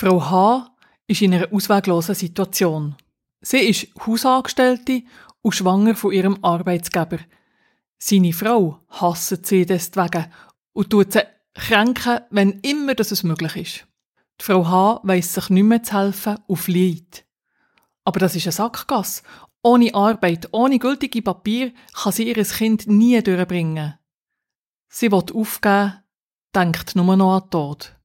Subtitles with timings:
[0.00, 0.74] Frau H.
[1.08, 2.96] ist in einer ausweglosen Situation.
[3.42, 5.02] Sie ist Hausangestellte
[5.42, 7.18] und schwanger von ihrem Arbeitsgeber.
[7.98, 10.32] Seine Frau hasst sie deswegen
[10.72, 11.20] und tut sie
[11.54, 13.86] kränken, wenn immer das es möglich ist.
[14.40, 15.00] Die Frau H.
[15.02, 17.26] weiss sich nicht mehr zu helfen und flieht.
[18.04, 19.22] Aber das ist eine Sackgasse.
[19.62, 23.98] Ohne Arbeit, ohne gültige Papier kann sie ihr Kind nie durchbringen.
[24.88, 26.02] Sie will aufgeben,
[26.54, 27.99] denkt nur noch an den Tod.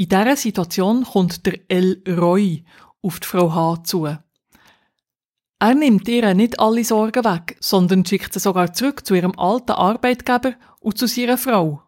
[0.00, 2.64] In dieser Situation kommt der El Roy
[3.02, 3.84] auf die Frau H.
[3.84, 4.06] zu.
[4.06, 9.72] Er nimmt ihr nicht alle Sorgen weg, sondern schickt sie sogar zurück zu ihrem alten
[9.72, 11.82] Arbeitgeber und zu ihrer Frau.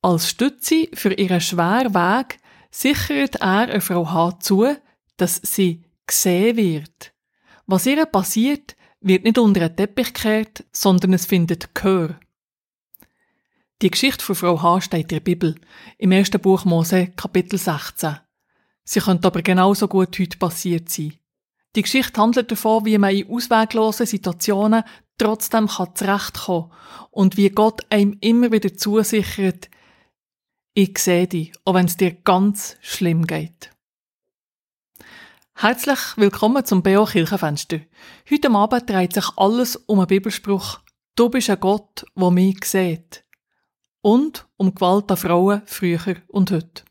[0.00, 2.38] Als Stütze für ihren schweren Weg
[2.72, 4.40] sichert er Frau H.
[4.40, 4.66] zu,
[5.16, 7.12] dass sie gesehen wird.
[7.64, 12.18] Was ihr passiert, wird nicht unter den Teppich gekehrt, sondern es findet Gehör.
[13.82, 14.82] Die Geschichte von Frau H.
[14.82, 15.56] steht in der Bibel,
[15.98, 18.16] im ersten Buch Mose, Kapitel 16.
[18.84, 21.14] Sie könnte aber genauso gut heute passiert sein.
[21.74, 24.84] Die Geschichte handelt davon, wie man in ausweglosen Situationen
[25.18, 29.68] trotzdem zurechtkommen kann und wie Gott einem immer wieder zusichert,
[30.74, 33.70] ich sehe dich, auch wenn es dir ganz schlimm geht.
[35.56, 37.80] Herzlich willkommen zum BO Kirchenfenster.
[38.30, 40.78] Heute Abend dreht sich alles um einen Bibelspruch.
[41.16, 43.24] Du bist ein Gott, der mich sieht
[44.02, 46.84] und um Gewalt an Frauen früher und heute.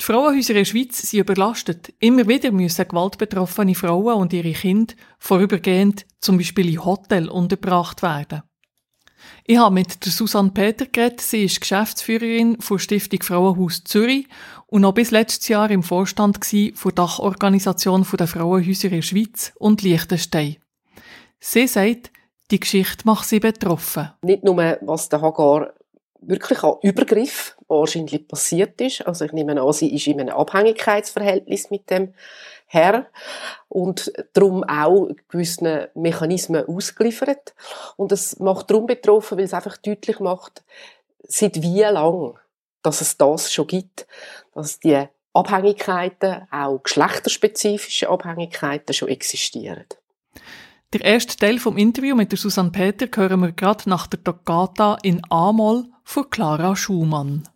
[0.00, 1.92] Die Frauenhäuser in der Schweiz sind überlastet.
[2.00, 8.42] Immer wieder müssen gewaltbetroffene Frauen und ihre Kinder vorübergehend zum Beispiel in Hotel untergebracht werden.
[9.44, 11.20] Ich habe mit der Susanne Peter geredet.
[11.20, 14.26] Sie ist Geschäftsführerin von Stiftung Frauenhaus Zürich
[14.68, 19.82] und noch bis letztes Jahr im Vorstand der Dachorganisation der Frauenhäuser in der Schweiz und
[19.82, 20.56] Liechtenstein.
[21.40, 22.10] Sie sagt,
[22.50, 24.10] die Geschichte macht sie betroffen.
[24.22, 25.74] Nicht nur, was der Hagar
[26.22, 29.06] wirklich an Übergriff wahrscheinlich passiert ist.
[29.06, 32.14] Also ich nehme an, sie ist in einem Abhängigkeitsverhältnis mit dem
[32.66, 33.06] Herr
[33.68, 37.54] und darum auch gewissen Mechanismen ausgeliefert.
[37.96, 40.62] Und es macht darum betroffen, weil es einfach deutlich macht,
[41.26, 42.38] seit wie lang,
[42.82, 44.06] dass es das schon gibt,
[44.54, 49.84] dass die Abhängigkeiten, auch geschlechterspezifische Abhängigkeiten schon existieren.
[50.92, 54.98] Der erste Teil vom Interview mit der Susanne Peter hören wir gerade nach der Toccata
[55.02, 57.46] in A-Moll forklarer Schumann.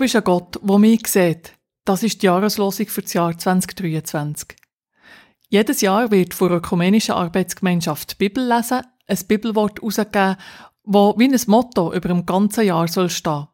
[0.00, 1.52] Bist ein Gott, der mich sieht.
[1.84, 4.56] Das ist die Jahreslosung für das Jahr 2023.
[5.50, 10.36] Jedes Jahr wird von der ökumenischen Arbeitsgemeinschaft Bibel lesen ein Bibelwort herausgegeben,
[10.84, 13.48] das wie ein Motto über dem ganzen Jahr soll stehen.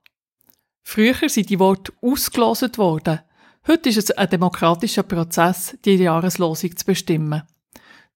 [0.85, 3.21] Früher sind die Worte ausgelost worden.
[3.67, 7.43] Heute ist es ein demokratischer Prozess, die Jahreslosung zu bestimmen.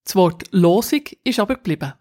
[0.05, 1.95] Das Wort Losung ist aber geblieben.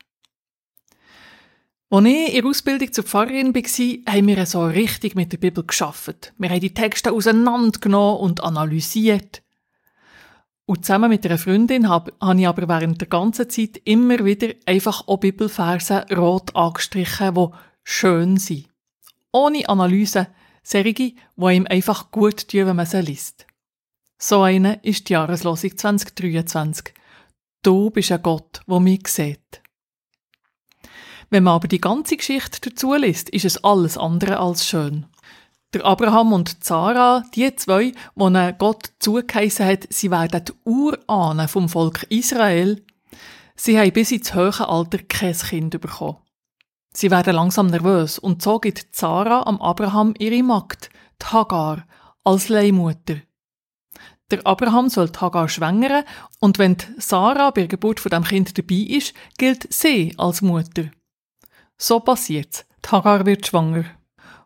[1.91, 5.65] Als ich in der Ausbildung zur Pfarrerin war, haben wir so richtig mit der Bibel
[5.65, 6.33] geschafft.
[6.37, 9.41] Wir haben die Texte auseinandergenommen und analysiert.
[10.67, 14.49] Und zusammen mit einer Freundin habe, habe ich aber während der ganzen Zeit immer wieder
[14.67, 17.47] einfach auch Bibelverse rot angestrichen, die
[17.83, 18.67] schön sein.
[19.31, 20.27] Ohne Analyse,
[20.61, 23.47] Serigi, die ihm einfach gut tun, wenn man sie liest.
[24.19, 26.93] So eine ist die Jahreslosung 2023.
[27.63, 29.63] Du bist ein Gott, wo mich sieht.
[31.29, 35.05] Wenn man aber die ganze Geschichte dazu liest, ist es alles andere als schön.
[35.73, 41.69] Der Abraham und Zara, die zwei, wo Gott zugeheissen hat, sie werden die Urahnen vom
[41.69, 42.83] Volk Israel,
[43.55, 46.17] sie haben bis ins hohe Alter kein Kind bekommen.
[46.91, 50.89] Sie werden langsam nervös und so gibt Zara am Abraham ihre Magd,
[51.21, 51.85] die Hagar,
[52.23, 53.17] als Leihmutter.
[54.31, 56.03] Der Abraham soll Hagar schwängern
[56.39, 60.89] und wenn Sarah bei der Geburt von dem Kind dabei ist, gilt sie als Mutter.
[61.81, 62.65] So passiert's.
[62.85, 63.85] Hagar wird schwanger.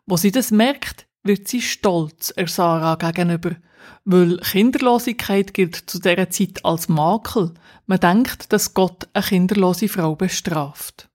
[0.06, 3.56] Wo sie das merkt, wird sie stolz er Sarah gegenüber,
[4.04, 7.54] weil Kinderlosigkeit gilt zu dieser Zeit als Makel.
[7.86, 11.08] Man denkt, dass Gott eine kinderlose Frau bestraft.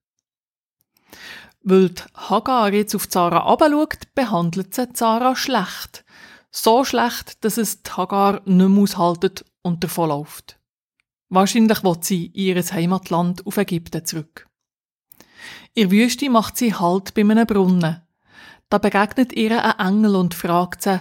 [1.62, 6.04] Weil Hagar jetzt auf Zara abschaut, behandelt sie Zara schlecht.
[6.50, 10.58] So schlecht, dass es Hagar nicht mehr aushaltet und davonläuft.
[11.28, 14.49] Wahrscheinlich will sie in ihr Heimatland auf Ägypten zurück.
[15.74, 18.02] In Wüste macht sie Halt bei einem Brunnen.
[18.68, 21.00] Da begegnet ihr ein Engel und fragt sie,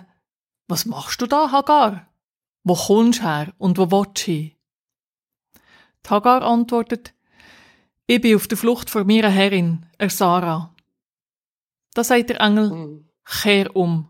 [0.68, 2.07] was machst du da, Hagar?
[2.63, 4.51] Wo kommst du her und wo willst du hin?
[6.06, 7.13] Die Hagar antwortet,
[8.07, 10.74] ich bin auf der Flucht vor meiner Herrin, er Sarah.
[11.94, 13.09] Da sagt der Engel, mhm.
[13.24, 14.09] kehr um,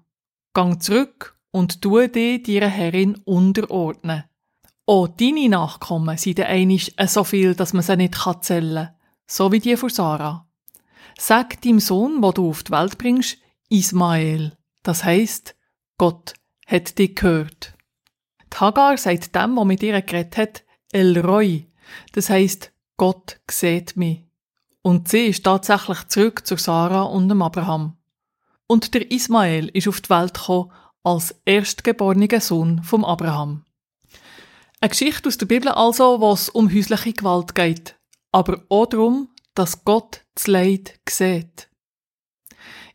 [0.54, 4.24] gang zurück und tu dich deiner Herrin unterordnen.
[4.86, 8.96] Auch deine Nachkommen sind einig so viel, dass man sie nicht zählen kann,
[9.30, 10.48] so wie die von Sarah.
[11.18, 13.38] Sag deinem Sohn, wo du auf die Welt bringst,
[13.70, 14.58] Ismael.
[14.84, 15.56] Das heißt,
[15.98, 16.34] Gott
[16.66, 17.74] hat dich gehört.
[18.52, 21.72] Die Hagar sagt dem, der mit ihr geredet hat, El Roy.
[22.14, 24.26] Das heißt, Gott sieht mich.
[24.82, 27.98] Und sie ist tatsächlich zurück zu Sarah und dem Abraham.
[28.66, 30.72] Und der Ismael ist auf die Welt gekommen
[31.04, 33.66] als erstgeborener Sohn vom Abraham.
[34.82, 37.99] Eine Geschichte aus der Bibel also, wo es um häusliche Gewalt geht,
[38.32, 41.70] aber auch darum, dass Gott das Leid sieht.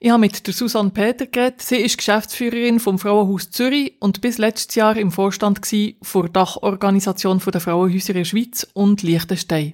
[0.01, 1.63] Ich habe mit der Susanne Peter geredet.
[1.63, 7.61] Sie ist Geschäftsführerin vom Frauenhaus Zürich und bis letztes Jahr im Vorstand der Dachorganisation der
[7.61, 9.73] Frauenhäuser in der Schweiz und Liechtenstein.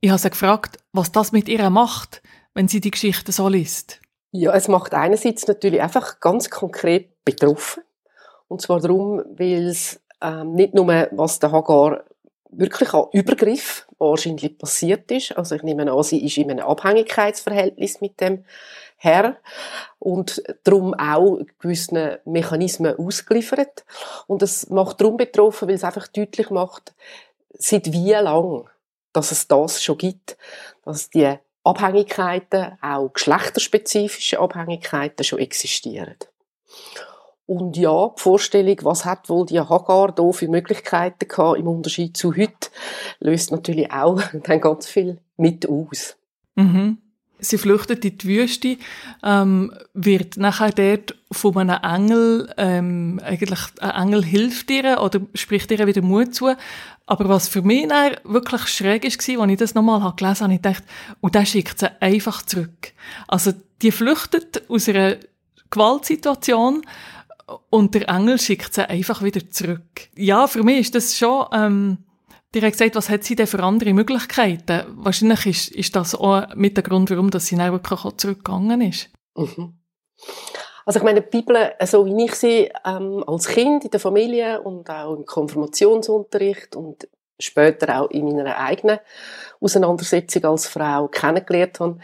[0.00, 2.22] Ich habe sie gefragt, was das mit ihr macht,
[2.54, 4.00] wenn sie die Geschichte so liest.
[4.30, 7.82] Ja, es macht einerseits natürlich einfach ganz konkret betroffen.
[8.46, 12.04] Und zwar darum, weil es ähm, nicht nur, was der Hagar
[12.58, 15.36] wirklich an Übergriff wahrscheinlich passiert ist.
[15.36, 18.44] Also ich nehme an, sie ist in einem Abhängigkeitsverhältnis mit dem
[18.96, 19.36] Herr
[19.98, 23.84] und darum auch gewissen Mechanismen ausgeliefert.
[24.26, 26.94] Und es macht darum betroffen, weil es einfach deutlich macht,
[27.50, 28.68] seit wie lang,
[29.12, 30.36] dass es das schon gibt,
[30.84, 36.16] dass die Abhängigkeiten, auch geschlechterspezifische Abhängigkeiten schon existieren.
[37.46, 42.16] Und ja, die Vorstellung, was hat wohl die Hagar da für Möglichkeiten gehabt, im Unterschied
[42.16, 42.70] zu heute,
[43.20, 46.16] löst natürlich auch dann ganz viel mit aus.
[46.54, 46.98] Mhm.
[47.40, 48.76] Sie flüchtet in die Wüste,
[49.22, 55.70] ähm, wird nachher dort von einem Engel, ähm, eigentlich ein Engel hilft ihr oder spricht
[55.70, 56.54] ihr wieder Mut zu.
[57.06, 60.54] Aber was für mich dann wirklich schräg ist, als ich das nochmal gelesen habe, habe
[60.54, 60.84] ich gedacht,
[61.20, 62.92] und der schickt sie einfach zurück.
[63.28, 63.52] Also,
[63.82, 65.16] die flüchtet aus einer
[65.70, 66.82] Gewaltsituation,
[67.70, 70.08] und der Engel schickt sie einfach wieder zurück.
[70.16, 71.98] Ja, für mich ist das schon, ähm,
[72.54, 74.84] die hat gesagt, was hat sie denn für andere Möglichkeiten?
[74.96, 78.80] Wahrscheinlich ist, ist das auch mit der Grund, warum dass sie dann wirklich auch zurückgegangen
[78.80, 79.10] ist.
[79.36, 79.74] Mhm.
[80.86, 84.60] Also ich meine, die Bibel, so wie ich sie ähm, als Kind in der Familie
[84.60, 87.08] und auch im Konfirmationsunterricht und
[87.38, 88.98] später auch in meiner eigenen
[89.60, 91.98] Auseinandersetzung als Frau kennengelernt habe,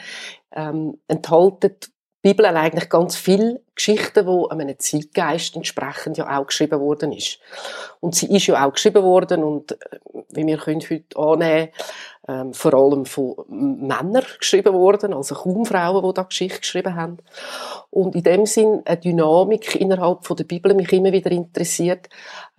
[0.53, 1.77] ähm, enthalten
[2.23, 7.39] Bibel hat eigentlich ganz viele Geschichten, die einem Zeitgeist entsprechend ja auch geschrieben worden ist.
[8.01, 9.77] Und sie ist ja auch geschrieben worden und äh,
[10.31, 11.69] wie wir können heute annehmen,
[12.29, 17.19] ähm, vor allem von Männern geschrieben worden, also kaum Frauen, die da Geschichte geschrieben haben.
[17.89, 22.09] Und in dem Sinn eine Dynamik innerhalb von der Bibel mich immer wieder interessiert,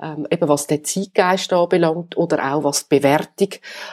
[0.01, 3.49] ähm, eben was den Zeitgeist anbelangt oder auch was die Bewertung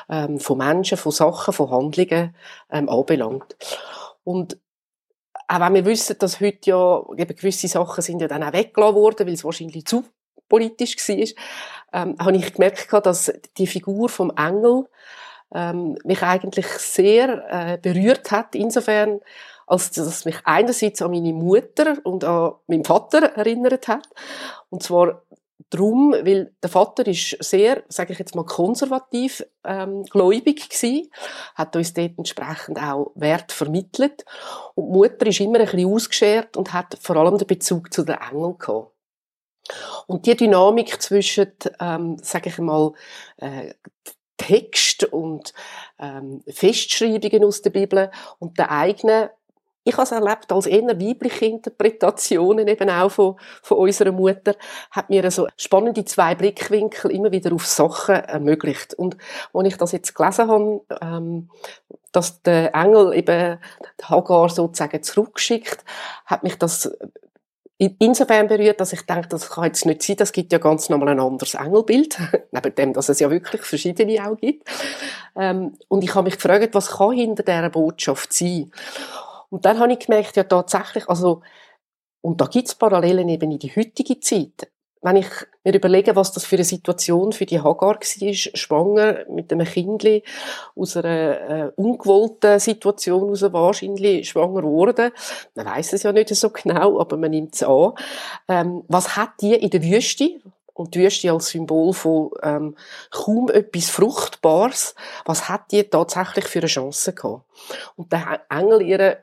[0.09, 2.35] ähm, von Menschen, von Sachen, von Handlungen
[2.73, 3.57] ähm, anbelangt.
[4.25, 4.59] Und
[5.49, 8.95] auch wenn wir wissen, dass heute ja eben gewisse Sachen sind ja dann auch weggelassen
[8.95, 10.05] worden, weil es wahrscheinlich zu
[10.49, 14.87] politisch war, ähm, habe ich gemerkt, dass die Figur vom Engel
[15.55, 19.21] ähm, mich eigentlich sehr äh, berührt hat, insofern,
[19.67, 24.09] als dass mich einerseits an meine Mutter und an meinen Vater erinnert hat.
[24.71, 25.23] Und zwar
[25.71, 31.11] darum, weil der Vater ist sehr, sage ich jetzt mal, konservativ ähm, gläubig gewesen,
[31.55, 34.25] hat uns dort entsprechend auch Wert vermittelt.
[34.75, 38.05] Und die Mutter ist immer ein bisschen ausgeschert und hat vor allem den Bezug zu
[38.05, 38.93] den Engeln gehabt.
[40.07, 42.93] Und die Dynamik zwischen, ähm, sage ich mal,
[43.37, 43.75] äh,
[44.39, 45.53] Text und
[45.99, 49.29] ähm, Festschreibungen aus der Bibel und der eigenen
[49.89, 54.55] ich habe es erlebt als eher weibliche Interpretationen eben auch von, von unserer Mutter,
[54.91, 58.93] hat mir so spannende zwei Blickwinkel immer wieder auf Sachen ermöglicht.
[58.95, 59.17] Und
[59.55, 61.49] als ich das jetzt gelesen habe, ähm,
[62.13, 63.59] dass der Engel eben
[64.03, 65.85] Hagar sozusagen zurückschickt,
[66.27, 66.91] hat mich das
[67.79, 71.11] insofern berührt, dass ich denke, das kann jetzt nicht sein, das gibt ja ganz normal
[71.11, 72.19] ein anderes Engelbild,
[72.51, 74.69] neben dem, dass es ja wirklich verschiedene auch gibt.
[75.37, 78.73] Ähm, und ich habe mich gefragt, was kann hinter dieser Botschaft sein?
[79.51, 81.43] Und dann habe ich gemerkt, ja tatsächlich, also,
[82.21, 84.71] und da gibt es Parallelen eben in die heutige Zeit.
[85.01, 85.29] Wenn ich
[85.63, 90.25] mir überlege, was das für eine Situation für die Hagar war, schwanger mit einem Kindli
[90.75, 95.13] aus einer äh, ungewollten Situation aus wahrscheinlich schwanger wurde.
[95.55, 97.93] Man weiß es ja nicht so genau, aber man nimmt es an.
[98.49, 100.41] Ähm, was hat die in der Wüste,
[100.79, 102.77] und die Wüste als Symbol von ähm,
[103.11, 107.43] kaum etwas Fruchtbares, was hat die tatsächlich für eine Chance gehabt?
[107.97, 109.19] Und der Engel ihre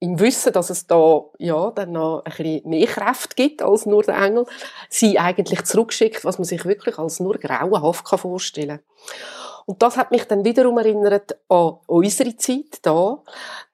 [0.00, 4.02] im Wissen, dass es da ja dann noch ein bisschen mehr Kraft gibt als nur
[4.02, 4.46] der Engel,
[4.88, 8.80] sie eigentlich zurückschickt, was man sich wirklich als nur grauenhaft vorstellen kann.
[9.68, 13.22] Und das hat mich dann wiederum erinnert an unsere Zeit da,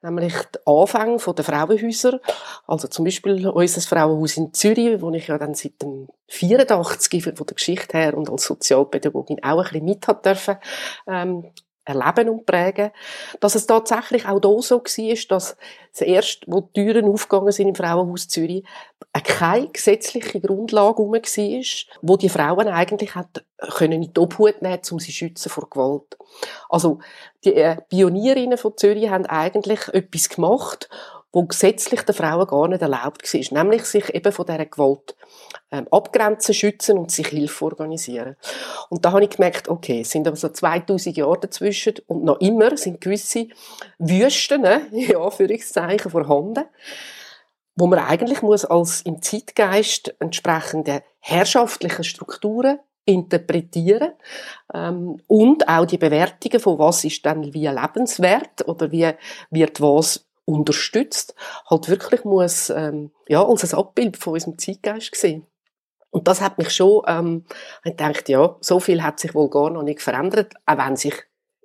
[0.01, 2.19] nämlich die Anfänge der Frauenhäuser.
[2.67, 7.33] Also zum Beispiel unser Frauenhaus in Zürich, wo ich ja dann seit dem 84 von
[7.33, 10.57] der Geschichte her und als Sozialpädagogin auch ein bisschen mit hat dürfen,
[11.07, 11.45] ähm,
[11.85, 12.91] erleben und prägen,
[13.39, 15.55] dass es tatsächlich auch da so war, dass
[15.91, 18.65] zuerst, wo die Türen aufgegangen sind im Frauenhaus Zürich,
[19.23, 24.81] keine gesetzliche Grundlage herum war, wo die Frauen eigentlich hat können in die Obhut nehmen,
[24.91, 26.17] um sie schützen vor Gewalt.
[26.69, 26.99] Also,
[27.43, 30.89] die äh, Pionierinnen von Zürich haben eigentlich etwas gemacht,
[31.31, 33.63] wo gesetzlich den Frauen gar nicht erlaubt war.
[33.63, 35.15] Nämlich sich eben von dieser Gewalt
[35.71, 38.35] ähm, abgrenzen, schützen und sich Hilfe organisieren.
[38.89, 42.39] Und da habe ich gemerkt, okay, es sind aber so 2000 Jahre dazwischen und noch
[42.39, 43.47] immer sind gewisse
[43.97, 46.65] Wüsten, ne, in Anführungszeichen, vorhanden,
[47.75, 54.13] wo man eigentlich muss als im Zeitgeist entsprechende herrschaftliche Strukturen interpretieren
[54.73, 59.11] ähm, und auch die Bewertungen von was ist dann wie lebenswert oder wie
[59.51, 61.35] wird was unterstützt,
[61.69, 65.45] halt wirklich muss, ähm, ja, als ein Abbild von unserem Zeitgeist sehen.
[66.11, 67.45] Und das hat mich schon, ähm,
[67.83, 71.15] ich gedacht, ja, so viel hat sich wohl gar noch nicht verändert, auch wenn sich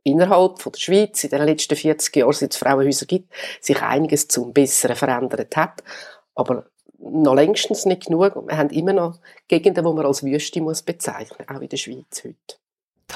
[0.02, 4.28] innerhalb von der Schweiz in den letzten 40 Jahren, seit es Frauenhäuser gibt, sich einiges
[4.28, 5.84] zum Besseren verändert hat.
[6.34, 6.66] Aber
[6.98, 8.34] noch längstens nicht genug.
[8.48, 12.24] Wir haben immer noch Gegenden, die man als Wüste muss bezeichnen, auch in der Schweiz
[12.24, 12.59] heute.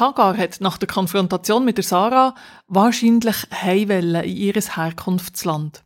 [0.00, 2.34] Hagar hat nach der Konfrontation mit der Sarah
[2.66, 5.84] wahrscheinlich Heimwelle in ihres Herkunftsland.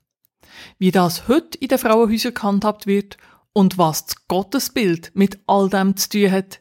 [0.78, 3.16] Wie das heute in den Frauenhäusern gehandhabt wird
[3.52, 6.60] und was das Gottesbild mit all dem zu tun hat,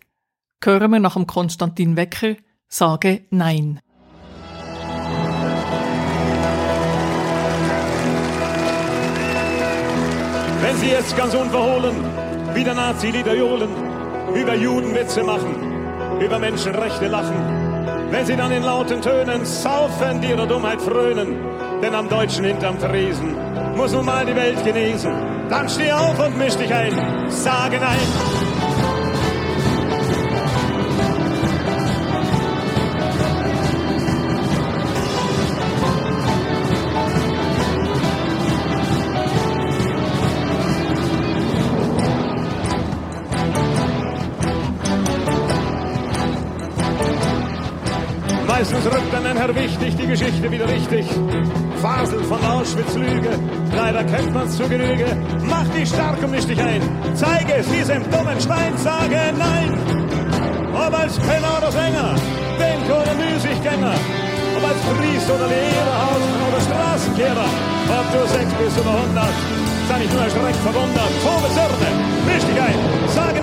[0.63, 2.35] hören wir nach dem Konstantin Wecker
[2.67, 3.79] sage Nein.
[10.61, 11.95] Wenn Sie jetzt ganz unverhohlen
[12.53, 13.69] wieder Nazi-Lieder johlen,
[14.33, 15.76] über Judenwitze machen,
[16.21, 17.35] über Menschenrechte lachen.
[18.09, 21.35] Wenn sie dann in lauten Tönen saufend ihrer Dummheit frönen,
[21.81, 23.35] denn am Deutschen hinterm Tresen
[23.75, 25.11] muss nun mal die Welt genesen.
[25.49, 26.93] Dann steh auf und misch dich ein,
[27.29, 28.46] sage nein.
[49.55, 51.05] Wichtig die Geschichte wieder richtig.
[51.81, 53.29] Fasel von Auschwitz Lüge,
[53.75, 55.05] leider kennt man's zu Genüge.
[55.49, 56.81] Mach dich stark und misch dich ein.
[57.13, 59.71] Zeige es diesem dummen Schwein, sage nein.
[60.73, 62.15] Ob als Penner oder Sänger,
[62.59, 63.95] Denker oder Müßiggänger,
[64.57, 67.49] ob als Priester oder Lehrer, Hausmann oder Straßenkehrer,
[67.99, 69.35] ob du sechs bist oder hundert,
[69.87, 71.11] sei nicht nur erschreckt verwundert.
[71.23, 71.89] Tome Sirne,
[72.25, 73.36] misch dich ein, sage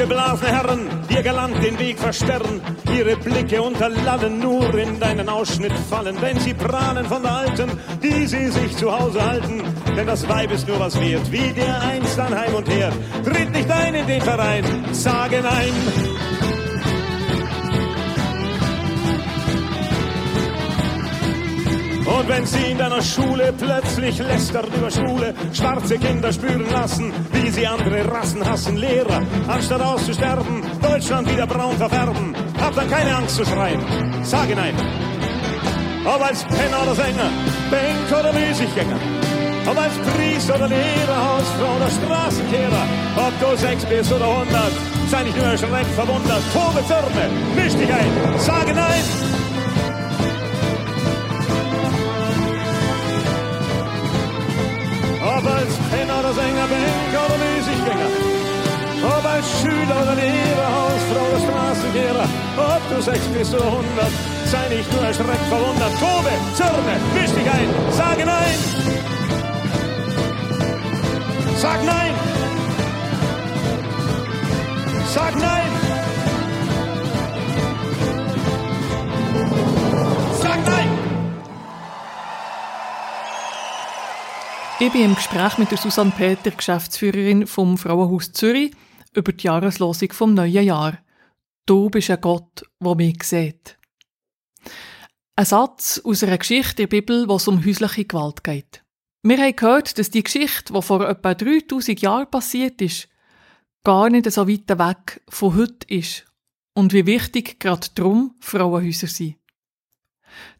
[0.00, 2.60] aufgeblasene Herren ihr galant den Weg versperren,
[2.96, 7.70] ihre Blicke unterlallen, nur in deinen Ausschnitt fallen, denn sie prahlen von der Alten,
[8.02, 9.62] die sie sich zu Hause halten,
[9.96, 12.92] denn das Weib ist nur was wert, wie der einst an Heim und Her.
[13.24, 16.09] Tritt nicht ein in den Verein, sage nein.
[22.18, 27.50] Und wenn sie in deiner Schule plötzlich lästern über Schule, schwarze Kinder spüren lassen, wie
[27.50, 33.36] sie andere Rassen hassen, Lehrer, anstatt auszusterben, Deutschland wieder braun verfärben, hab dann keine Angst
[33.36, 33.80] zu schreien,
[34.24, 34.74] sage nein.
[36.04, 37.30] Ob als Penner oder Sänger,
[37.70, 38.98] Bank oder Müßiggänger,
[39.70, 42.84] ob als Priester oder Lehrer, Hausfrau oder Straßenkehrer,
[43.16, 44.72] ob du sechs bist oder hundert,
[45.10, 49.29] sei nicht nur erschreckt verwundert, tobe Zürne, misch dich ein, sage nein.
[55.46, 58.10] Als Penner oder Sänger, Banker oder Müßiggänger.
[59.02, 62.28] Ob als Schüler oder Lehrer, Hausfrau oder Straßenkehrer.
[62.56, 64.12] Ob du sechs bist oder hundert,
[64.44, 65.92] sei nicht nur erschreckt verwundert.
[65.98, 68.58] Tobe, zürne, misch dich ein, sage nein.
[71.56, 72.14] Sag nein.
[75.14, 75.79] Sag nein.
[84.82, 88.74] Ich bin im Gespräch mit der Susanne Peter, Geschäftsführerin vom Frauenhaus Zürich,
[89.12, 90.96] über die Jahreslosung vom neuen Jahr.
[91.66, 93.76] Du bist ein Gott, der mich sieht.
[95.36, 98.82] Ein Satz aus einer Geschichte der Bibel, wo um häusliche Gewalt geht.
[99.22, 103.06] Wir haben gehört, dass die Geschichte, die vor etwa 3000 Jahren passiert ist,
[103.84, 106.24] gar nicht so weit weg von heute ist
[106.72, 109.36] und wie wichtig gerade drum Frauenhäuser sind.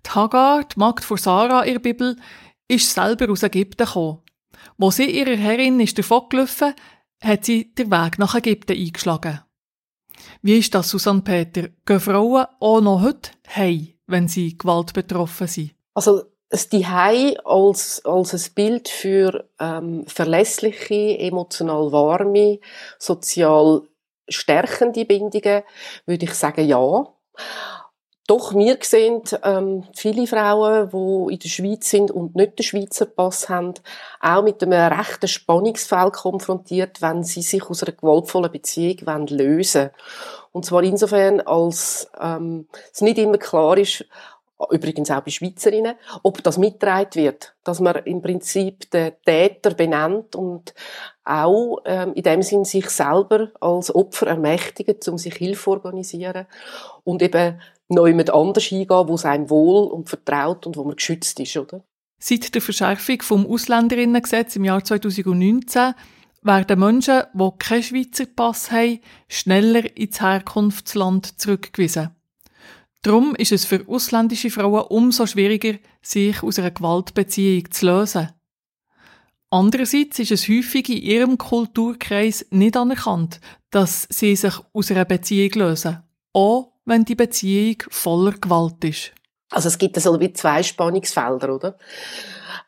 [0.05, 2.17] Die Hagar, die Magd von Sarah in der Bibel,
[2.71, 4.23] ist selber aus Ägypten gekommen.
[4.79, 6.75] Wo sie ihrer Herrin ist davongelaufen,
[7.23, 9.41] hat sie den Weg nach Ägypten eingeschlagen.
[10.43, 11.69] Wie ist das, Susanne Peter?
[11.85, 15.75] Gehen Frauen auch noch heute heim, wenn sie Gewalt betroffen sind?
[15.95, 22.61] Also das Dihei als, als ein Bild für ähm, verlässliche, emotional warme,
[22.99, 23.83] sozial
[24.29, 25.62] stärkende Bindungen,
[26.07, 27.07] würde ich sagen, ja.
[28.30, 33.06] Doch, wir sehen ähm, viele Frauen, die in der Schweiz sind und nicht den Schweizer
[33.06, 33.75] Pass haben,
[34.21, 39.90] auch mit einem rechten Spannungsfeld konfrontiert, wenn sie sich aus einer gewaltvollen Beziehung lösen wollen.
[40.52, 44.04] Und zwar insofern, als ähm, es nicht immer klar ist,
[44.71, 50.36] übrigens auch bei Schweizerinnen, ob das mitgetragen wird, dass man im Prinzip den Täter benennt
[50.36, 50.73] und
[51.25, 56.47] auch ähm, in dem Sinn sich selber als Opfer ermächtigt, um sich Hilfe zu organisieren
[57.02, 57.60] und eben
[57.91, 61.57] neu mit anders hingehen, wo es einem wohl und vertraut und wo man geschützt ist,
[61.57, 61.85] oder?
[62.19, 65.95] Seit der Verschärfung vom Ausländerinnengesetz im Jahr 2019
[66.43, 72.11] werden Menschen, die keinen Schweizer Pass haben, schneller ins Herkunftsland zurückgewiesen.
[73.03, 78.31] Darum ist es für ausländische Frauen umso schwieriger, sich aus einer Gewaltbeziehung zu lösen.
[79.49, 85.53] Andererseits ist es häufig in ihrem Kulturkreis nicht anerkannt, dass sie sich aus einer Beziehung
[85.55, 86.03] lösen,
[86.35, 89.12] auch wenn die Beziehung voller Gewalt ist.
[89.50, 91.78] Also es gibt so wie zwei Spannungsfelder, oder?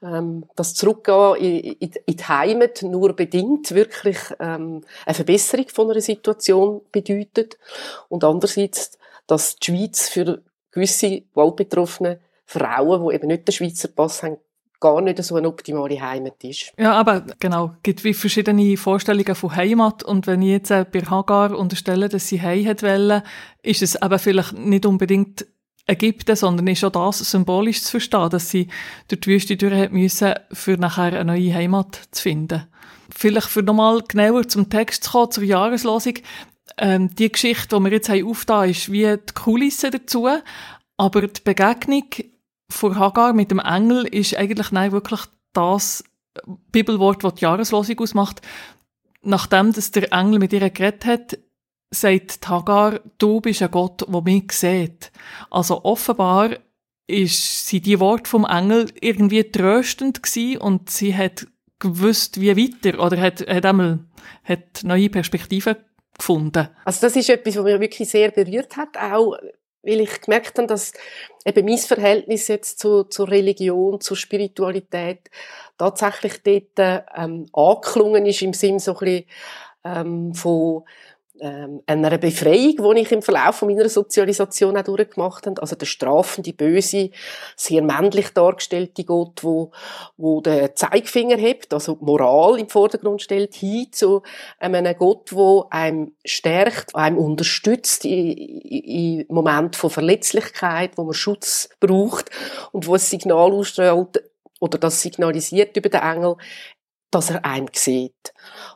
[0.03, 6.83] Ähm, das Zurückgehen in, die Heimat nur bedingt wirklich ähm, eine Verbesserung von einer Situation
[6.91, 7.59] bedeutet
[8.09, 14.23] und andererseits dass die Schweiz für gewisse gewaltbetroffene Frauen, die eben nicht den Schweizer Pass
[14.23, 14.39] haben,
[14.83, 16.73] gar nicht so eine optimale Heimat ist.
[16.77, 20.85] Ja, aber genau, es gibt wie verschiedene Vorstellungen von Heimat und wenn ich jetzt äh,
[20.91, 23.23] bei Hagar unterstelle, dass sie Heim hat wollen,
[23.63, 25.47] ist es aber vielleicht nicht unbedingt
[25.87, 28.69] Ägypten, sondern ist auch das symbolisch zu verstehen, dass sie
[29.09, 32.67] durch die Wüste durch müssen, für nachher eine neue Heimat zu finden.
[33.15, 36.15] Vielleicht für nochmal genauer zum Text zu kommen, zur Jahreslosung
[36.79, 40.29] ähm, die Geschichte, die wir jetzt haben aufgetan, ist wie die Kulisse dazu.
[40.97, 42.05] Aber die Begegnung
[42.73, 45.21] von Hagar mit dem Engel ist eigentlich nein, wirklich
[45.53, 46.05] das
[46.71, 48.41] Bibelwort, das die Jahreslosung ausmacht.
[49.23, 51.39] Nachdem dass der Engel mit ihr geredet hat,
[51.91, 55.13] sagt Hagar, du bist ein Gott, der mich sieht.
[55.51, 56.57] Also offenbar
[57.07, 61.47] ist sie die Wort vom Engel irgendwie tröstend gewesen und sie hat
[61.79, 64.01] gewusst, wie weiter, oder hat, hat einmal,
[64.45, 65.77] hat neue Perspektiven
[66.17, 66.69] gefunden?
[66.85, 69.37] Also das ist etwas, was mich wirklich sehr berührt hat, auch
[69.83, 70.93] weil ich gemerkt habe, dass
[71.45, 75.31] eben mein Verhältnis jetzt zu, zur Religion, zur Spiritualität
[75.79, 79.25] tatsächlich dort ähm, angeklungen ist im Sinn so ein bisschen
[79.85, 80.85] ähm, von
[81.43, 85.61] ähm, einer Befreiung, die ich im Verlauf meiner Sozialisation auch durchgemacht habe.
[85.61, 87.11] Also der strafende, böse,
[87.57, 89.73] sehr männlich dargestellte Gott, wo,
[90.17, 94.23] wo den Zeigefinger hebt, also Moral im Vordergrund stellt, hin zu
[94.61, 101.69] einem Gott, wo einem stärkt, einem unterstützt in, in Momenten von Verletzlichkeit, wo man Schutz
[101.81, 102.31] braucht
[102.71, 104.23] und wo ein Signal ausstrahlt,
[104.61, 106.37] oder das signalisiert über den Engel,
[107.13, 108.33] dass er einem sieht.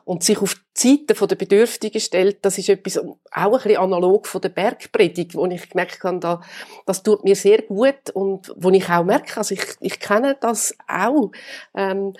[0.07, 4.25] Und sich auf die Seite der Bedürftigen stellt, das ist etwas auch ein bisschen analog
[4.25, 6.41] von der Bergpredigt, wo ich gemerkt habe, da,
[6.85, 10.73] das tut mir sehr gut und wo ich auch merke, also ich, ich kenne das
[10.87, 11.31] auch,
[11.75, 12.13] ähm,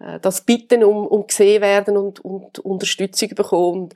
[0.00, 3.94] äh, das Bitten um, um gesehen werden und, und Unterstützung bekommen und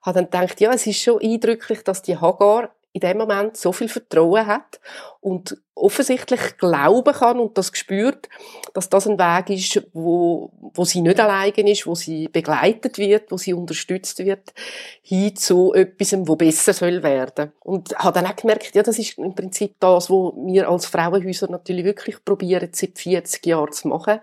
[0.00, 3.72] habe dann gedacht, ja, es ist schon eindrücklich, dass die Hagar in dem Moment so
[3.72, 4.80] viel Vertrauen hat
[5.20, 8.30] und offensichtlich glauben kann und das spürt,
[8.72, 13.30] dass das ein Weg ist, wo, wo sie nicht allein ist, wo sie begleitet wird,
[13.30, 14.54] wo sie unterstützt wird,
[15.02, 17.52] hin zu etwas, wo besser soll werden.
[17.60, 21.50] Und habe dann auch gemerkt, ja, das ist im Prinzip das, was wir als Frauenhäuser
[21.50, 24.20] natürlich wirklich probieren, seit 40 Jahren zu machen.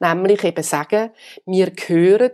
[0.00, 1.10] Nämlich eben sagen,
[1.44, 2.32] wir gehören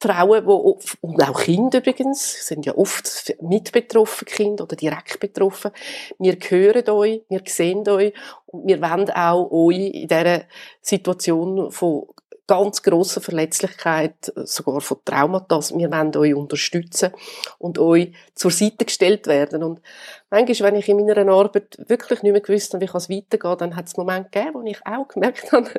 [0.00, 5.72] Frauen, die, und auch Kinder übrigens, sind ja oft mit betroffen, Kinder oder direkt betroffen.
[6.18, 8.12] Wir hören euch, wir sehen euch
[8.46, 10.42] und wir wollen auch euch in dieser
[10.80, 12.06] Situation von
[12.48, 17.12] ganz grosser Verletzlichkeit, sogar von Traumata, wir wollen euch unterstützen
[17.58, 19.62] und euch zur Seite gestellt werden.
[19.62, 19.82] Und
[20.30, 23.76] manchmal, wenn ich in meiner Arbeit wirklich nicht mehr gewusst habe, wie es weitergeht, dann
[23.76, 25.70] hat es Momente gegeben, wo ich auch gemerkt habe,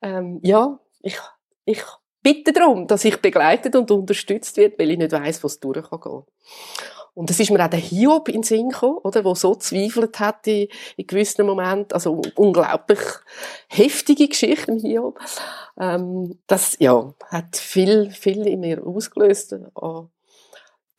[0.00, 1.18] ähm, ja, ich,
[1.64, 1.82] ich
[2.22, 6.22] bitte darum, dass ich begleitet und unterstützt wird, weil ich nicht weiss, was durch kann.
[7.14, 10.20] Und es ist mir auch der Hiob in den Sinn gekommen, oder, wo so zweifelt
[10.20, 13.00] hat in, in gewissen Momenten, also unglaublich
[13.68, 15.18] heftige Geschichten Hiob.
[15.78, 20.10] Ähm, das, ja, hat viel, viel in mir ausgelöst an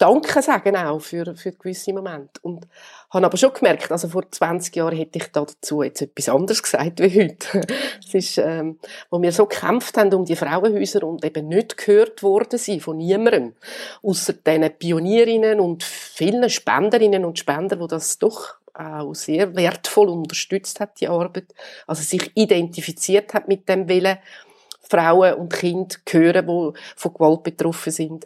[0.02, 2.42] Danke sagen auch für, für gewisse Momente.
[2.42, 2.68] Und
[3.12, 6.64] habe aber schon gemerkt, also vor 20 Jahren hätte ich da dazu jetzt etwas anderes
[6.64, 7.62] gesagt wie heute.
[8.04, 8.80] Es ist, ähm,
[9.12, 12.98] wo wir so gekämpft haben um die Frauenhäuser und eben nicht gehört worden sind von
[12.98, 13.54] niemandem,
[14.02, 20.80] außer diesen Pionierinnen und vielen Spenderinnen und Spender, wo das doch auch sehr wertvoll unterstützt
[20.80, 21.54] hat, die Arbeit.
[21.86, 24.18] Also sich identifiziert hat mit dem Willen,
[24.82, 28.26] Frauen und Kinder hören, die von Gewalt betroffen sind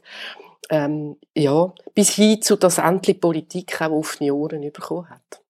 [0.69, 5.41] ähm, ja, bis hin zu dass endlich Politik auch offene Ohren bekommen hat.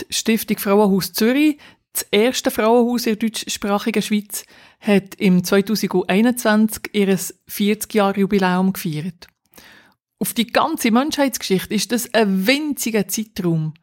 [0.00, 1.58] Die Stiftung Frauenhaus Zürich,
[1.92, 4.44] das erste Frauenhaus in der deutschsprachigen Schweiz,
[4.80, 9.28] hat im 2021 ihr 40-Jahr-Jubiläum gefeiert.
[10.18, 13.74] Auf die ganze Menschheitsgeschichte ist das ein winziger Zeitraum.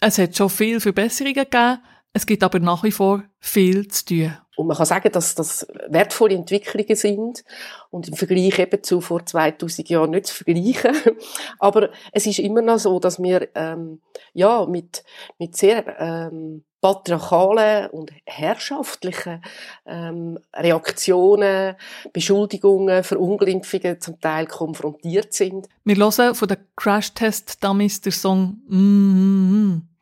[0.00, 1.78] Es hat schon viel Verbesserungen gegeben,
[2.16, 4.36] es gibt aber nach wie vor viel zu tun.
[4.56, 7.44] Und man kann sagen, dass das wertvolle Entwicklungen sind
[7.90, 10.96] und im Vergleich eben zu vor 2000 Jahren nicht zu vergleichen.
[11.58, 14.00] Aber es ist immer noch so, dass wir ähm,
[14.32, 15.04] ja mit
[15.38, 19.42] mit sehr ähm, patriarchalen und herrschaftlichen
[19.84, 21.74] ähm, Reaktionen,
[22.14, 25.68] Beschuldigungen, Verunglimpfungen zum Teil konfrontiert sind.
[25.84, 29.95] Wir hören von der Crash Test Dummies der Song mm -hmm.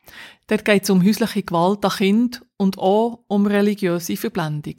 [0.47, 4.75] Dort geht es um häusliche Gewalt an Kind und auch um religiöse Verblendung.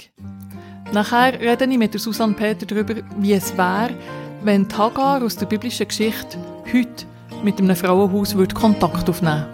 [0.92, 3.96] Nachher rede ich mit Susanne Peter darüber, wie es wäre,
[4.44, 6.38] wenn Hagar aus der biblischen Geschichte
[6.72, 7.06] heute
[7.42, 9.46] mit einem Frauenhaus Kontakt aufnehmen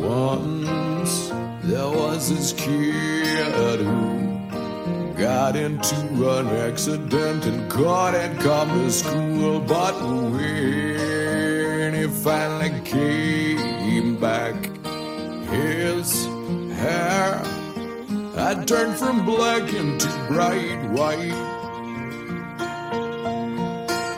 [0.00, 1.30] Once
[1.62, 4.24] there was this kid who
[5.16, 5.94] got into
[6.28, 9.94] an accident and couldn't come to school, but
[10.32, 14.73] when he finally came back,
[15.54, 16.26] his
[16.76, 17.42] hair
[18.34, 21.40] had turned from black into bright white.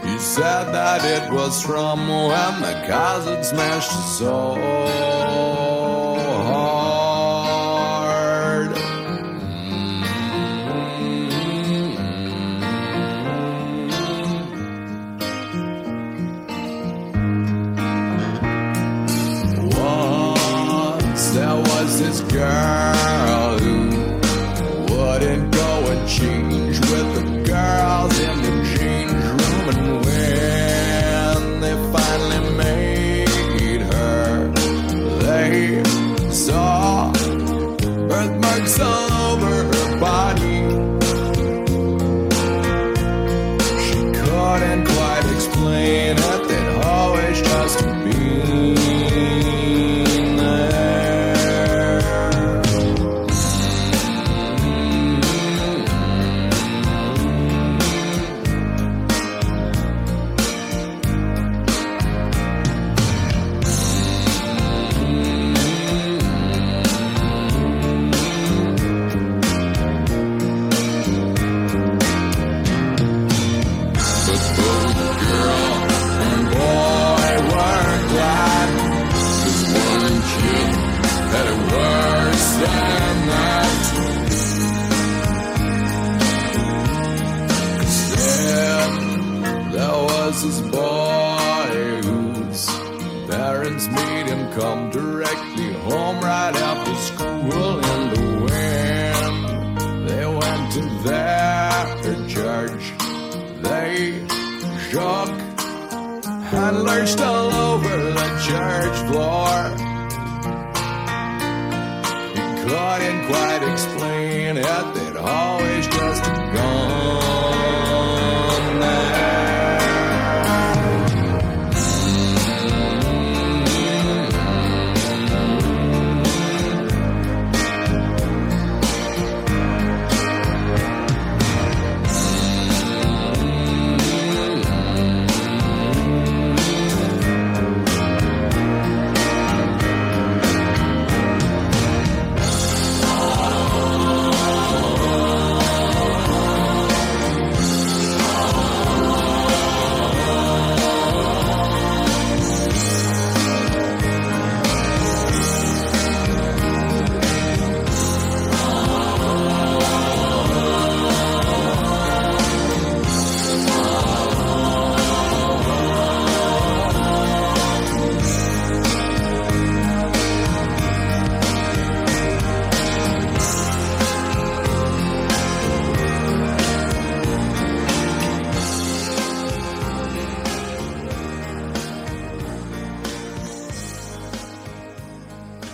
[0.05, 2.75] He said that it was from when the
[3.27, 5.16] had smashed his soul.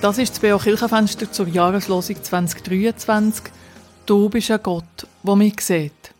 [0.03, 3.53] Das ist das BO Kirchenfenster zur Jahreslosung 2023.
[4.05, 6.12] Du bist ein Gott, der mich sieht.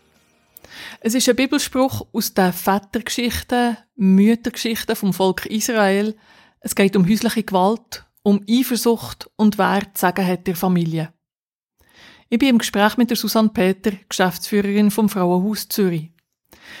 [1.01, 6.15] Es ist ein Bibelspruch aus den Vätergeschichten, Müttergeschichten vom Volk Israel.
[6.61, 11.11] Es geht um häusliche Gewalt, um Eifersucht und wer zu sagen hat der Familie.
[12.29, 16.09] Ich bin im Gespräch mit der Susanne Peter, Geschäftsführerin vom Frauenhaus Zürich.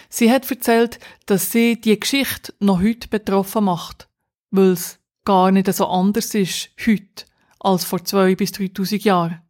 [0.07, 4.07] Sie hat erzählt, dass sie die Geschichte noch heute betroffen macht,
[4.51, 7.25] weil es gar nicht so anders ist heute
[7.59, 9.41] als vor zwei bis 3000 Jahren.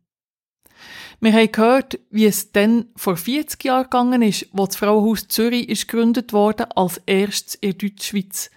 [1.19, 5.69] Wir haben gehört, wie es dann vor 40 Jahren gegangen ist, wo das Frauenhaus Zürich
[5.69, 8.51] ist gegründet wurde als erstes in Deutschschweiz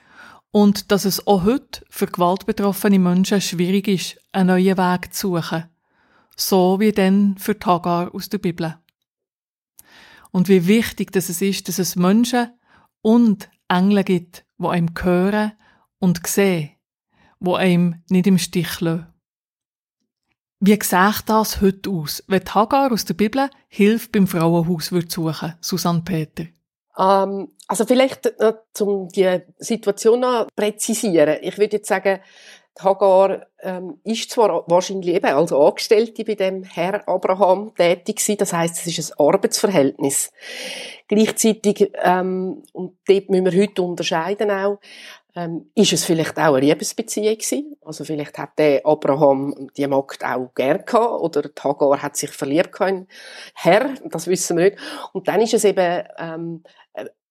[0.50, 5.64] und dass es auch heute für gewaltbetroffene Menschen schwierig ist, einen neuen Weg zu suchen.
[6.36, 8.76] So wie dann für Hagar aus der Bibel.
[10.32, 12.50] Und wie wichtig dass es ist, dass es Menschen
[13.00, 15.52] und Engel gibt, die einem hören
[15.98, 16.75] und sehen
[17.40, 19.06] wo einem nicht im Stich lassen.
[20.58, 25.54] Wie sieht das heute aus, wenn Hagar aus der Bibel Hilfe beim Frauenhaus würde suchen,
[25.60, 26.46] Susanne Peter?
[26.98, 31.38] Ähm, also vielleicht noch, um die Situation noch präzisieren.
[31.42, 32.20] Ich würde jetzt sagen,
[32.78, 38.52] Hagar ähm, ist zwar wahrscheinlich eben als Angestellte bei dem Herr Abraham tätig gewesen, das
[38.52, 40.30] heißt, es ist ein Arbeitsverhältnis.
[41.08, 44.78] Gleichzeitig, ähm, und dort müssen wir heute unterscheiden auch,
[45.36, 47.76] ähm, ist es vielleicht auch eine Liebesbeziehung gewesen?
[47.84, 52.30] Also vielleicht hat der Abraham die Magd auch gern gehabt oder die Hagar hat sich
[52.30, 53.06] verliebt in
[53.54, 54.78] Herr, das wissen wir nicht.
[55.12, 56.62] Und dann ist es eben ähm,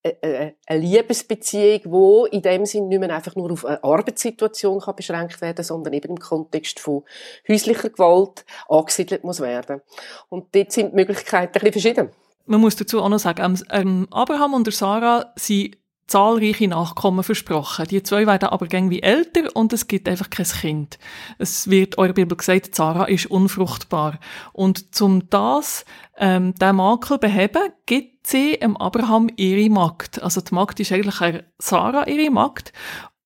[0.03, 5.41] eine Liebesbeziehung, wo in dem Sinn nicht mehr einfach nur auf eine Arbeitssituation kann beschränkt
[5.41, 7.03] werden, sondern eben im Kontext von
[7.47, 9.81] häuslicher Gewalt angesiedelt muss werden.
[10.29, 12.09] Und dort sind die Möglichkeiten ein bisschen verschieden.
[12.45, 17.87] Man muss dazu auch noch sagen, ähm, Abraham und Sarah sind zahlreiche Nachkommen versprochen.
[17.87, 20.99] Die zwei werden aber irgendwie älter und es gibt einfach kein Kind.
[21.39, 24.19] Es wird eurer Bibel gesagt, Sarah ist unfruchtbar.
[24.53, 25.83] Und zum das,
[26.17, 30.21] ähm, den Makel beheben, gibt sie dem Abraham ihre Magd.
[30.21, 32.71] Also die Magd ist eigentlich Sarah ihre Magd.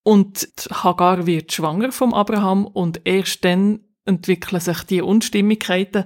[0.04, 6.06] Und Hagar wird schwanger vom Abraham und erst dann entwickeln sich die Unstimmigkeiten.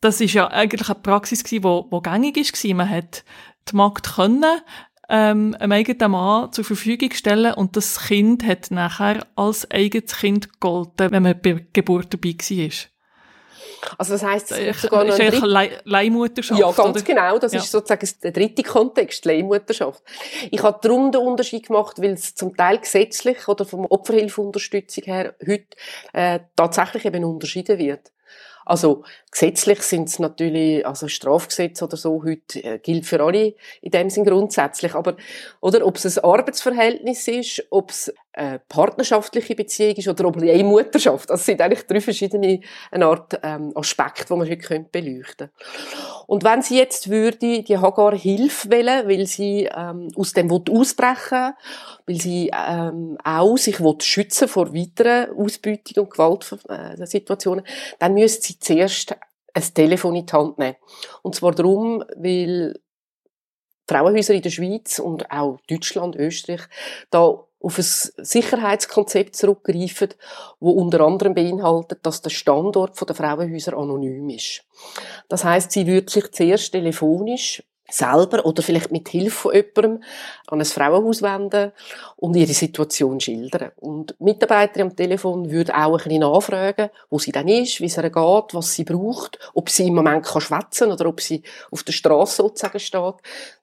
[0.00, 3.24] Das ist ja eigentlich eine Praxis die wo gängig ist Man hat
[3.68, 4.60] die Magd können
[5.08, 10.52] ähm, einem eigenen Mann zur Verfügung stellen und das Kind hat nachher als eigenes Kind
[10.52, 12.70] gegolten, wenn man bei der Geburt dabei war.
[13.98, 16.58] Also das heisst, es ist sogar noch Le Leihmutterschaft.
[16.58, 17.02] Ja, ganz oder?
[17.02, 17.38] genau.
[17.38, 17.60] Das ja.
[17.60, 20.02] ist sozusagen der dritte Kontext, Leihmutterschaft.
[20.50, 25.34] Ich habe darum den Unterschied gemacht, weil es zum Teil gesetzlich oder vom Opferhilfeunterstützung her
[25.46, 25.66] heute
[26.12, 28.12] äh, tatsächlich eben unterschieden wird.
[28.66, 33.92] Also gesetzlich sind es natürlich, also Strafgesetz oder so heute äh, gilt für alle in
[33.92, 34.94] dem Sinn grundsätzlich.
[34.94, 35.16] Aber
[35.60, 40.62] oder ob es ein Arbeitsverhältnis ist, ob es eine partnerschaftliche Beziehung ist oder ob eine
[40.62, 41.30] Mutterschaft.
[41.30, 45.50] Das sind eigentlich drei verschiedene eine Art ähm, Aspekte, die man heute beleuchten könnte.
[46.26, 51.54] Und wenn sie jetzt würde die Hagar Hilfe wählen, weil sie ähm, aus dem ausbrechen
[52.06, 57.64] weil sie ähm, auch sich schützen vor weiteren Ausbeutung und Gewaltsituationen,
[57.98, 59.16] dann müsste sie zuerst
[59.54, 60.76] ein Telefon in die Hand nehmen.
[61.22, 62.74] Und zwar darum, weil
[63.88, 66.62] Frauenhäuser in der Schweiz und auch Deutschland, Österreich
[67.10, 67.84] da auf ein
[68.24, 70.10] Sicherheitskonzept zurückgreifen,
[70.60, 74.64] wo unter anderem beinhaltet, dass der Standort der Frauenhäuser anonym ist.
[75.28, 80.02] Das heißt, sie würde sich zuerst telefonisch selber oder vielleicht mit Hilfe von jemandem
[80.46, 81.72] an ein Frauenhaus wenden
[82.16, 83.70] und ihre Situation schildern.
[83.76, 87.86] Und die Mitarbeiterin am Telefon würde auch ein bisschen nachfragen, wo sie dann ist, wie
[87.86, 91.42] es ihr geht, was sie braucht, ob sie im Moment kann schwätzen oder ob sie
[91.70, 93.14] auf der Straße sozusagen steht,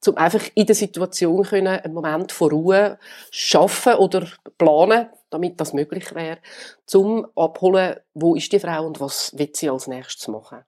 [0.07, 2.99] um einfach in der Situation können, einen Moment von Ruhe
[3.31, 6.37] schaffen oder planen, damit das möglich wäre,
[6.85, 10.63] zum abholen, wo ist die Frau und was wird sie als nächstes machen.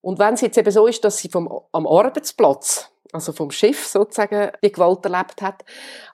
[0.00, 3.86] Und wenn es jetzt eben so ist, dass sie vom, am Arbeitsplatz, also vom Chef
[3.86, 5.64] sozusagen, die Gewalt erlebt hat,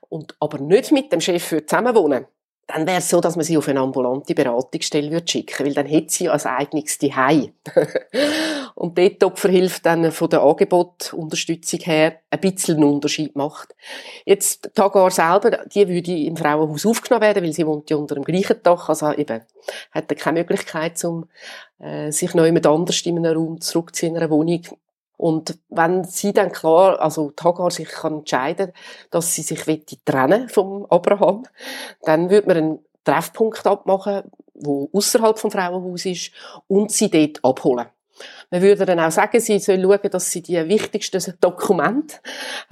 [0.09, 2.27] und aber nicht mit dem Chef zusammenwohnen
[2.67, 5.87] dann wäre es so, dass man sie auf eine ambulante Beratungsstelle würde schicken, weil dann
[5.87, 7.53] hätte sie als eigenes Zuhause.
[8.75, 13.75] und dort die Opferhilfe dann von der Angebotsunterstützung her ein bisschen einen Unterschied macht.
[14.25, 18.25] Jetzt, Tagar selber, die würde im Frauenhaus aufgenommen werden, weil sie wohnt ja unter dem
[18.25, 19.43] gleichen Dach, also eben,
[19.91, 21.29] hat keine Möglichkeit, um,
[21.79, 24.63] äh, sich noch jemand anders in einem Raum zurückzuziehen, in einer Wohnung.
[25.17, 28.73] Und wenn sie dann klar, also Hagar sich kann entscheiden,
[29.11, 29.65] dass sie sich
[30.05, 31.47] trennen vom Abraham,
[32.03, 34.25] dann würde man einen Treffpunkt abmachen,
[34.55, 36.33] wo außerhalb vom Frauenhaus ist
[36.69, 37.87] und sie dort abholen.
[38.55, 42.19] Man würde dann auch sagen, sie soll schauen, dass sie die wichtigsten Dokumente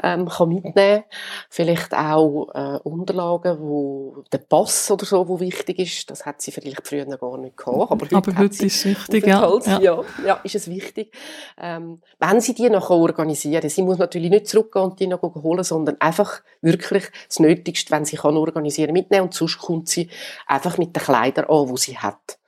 [0.01, 1.03] ähm, kann mitnehmen
[1.51, 6.09] Vielleicht auch äh, Unterlagen, wo der Pass oder so, wo wichtig ist.
[6.09, 7.90] Das hat sie vielleicht früher noch gar nicht gehabt.
[7.90, 9.59] Aber heute, aber heute ist es wichtig, ja.
[9.66, 9.81] ja.
[9.81, 10.05] ja.
[10.25, 11.12] Ja, ist es wichtig.
[11.61, 15.64] Ähm, wenn sie die noch organisieren Sie muss natürlich nicht zurückgehen und die noch holen,
[15.64, 19.25] sondern einfach wirklich das Nötigste, wenn sie kann organisieren, mitnehmen.
[19.25, 20.09] Und sonst kommt sie
[20.47, 22.38] einfach mit den Kleidern an, die sie hat.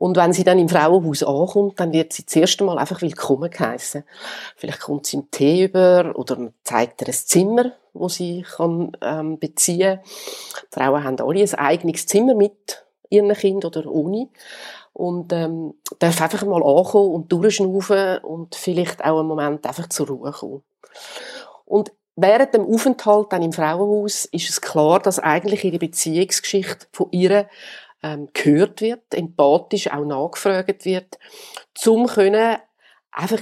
[0.00, 3.50] Und wenn sie dann im Frauenhaus ankommt, dann wird sie das erste Mal einfach willkommen
[3.50, 4.04] geheissen.
[4.54, 8.92] Vielleicht kommt sie einen Tee über oder man zeigt ihr ein Zimmer, wo sie kann,
[9.00, 14.28] ähm, beziehen Die Frauen haben alle ein eigenes Zimmer mit ihren Kind oder ohne.
[14.92, 20.06] Und ähm, darf einfach mal ankommen und durchschnaufen und vielleicht auch einen Moment einfach zur
[20.06, 20.62] Ruhe kommen.
[21.64, 27.06] Und Während dem Aufenthalt dann im Frauenhaus ist es klar, dass eigentlich ihre Beziehungsgeschichte von
[27.12, 27.46] ihr
[28.02, 31.18] ähm, gehört wird, empathisch auch nachgefragt wird,
[31.74, 32.58] zum können
[33.10, 33.40] einfach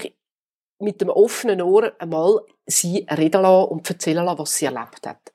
[0.79, 5.33] mit dem offenen Ohr einmal sie reden lassen und erzählen lassen, was sie erlebt hat.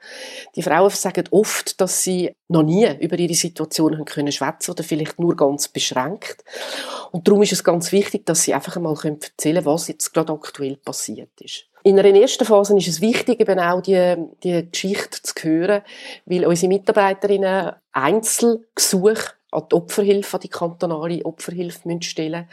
[0.56, 4.84] Die Frauen sagen oft, dass sie noch nie über ihre Situation haben können schwätzen oder
[4.84, 6.44] vielleicht nur ganz beschränkt.
[7.12, 10.34] Und darum ist es ganz wichtig, dass sie einfach einmal erzählen können, was jetzt gerade
[10.34, 11.71] aktuell passiert ist.
[11.84, 15.82] In einer ersten Phase ist es wichtig, eben auch die, die Geschichte zu hören,
[16.26, 22.48] weil unsere Mitarbeiterinnen Einzelgesuche an die Opferhilfe, an die kantonale Opferhilfe müssen stellen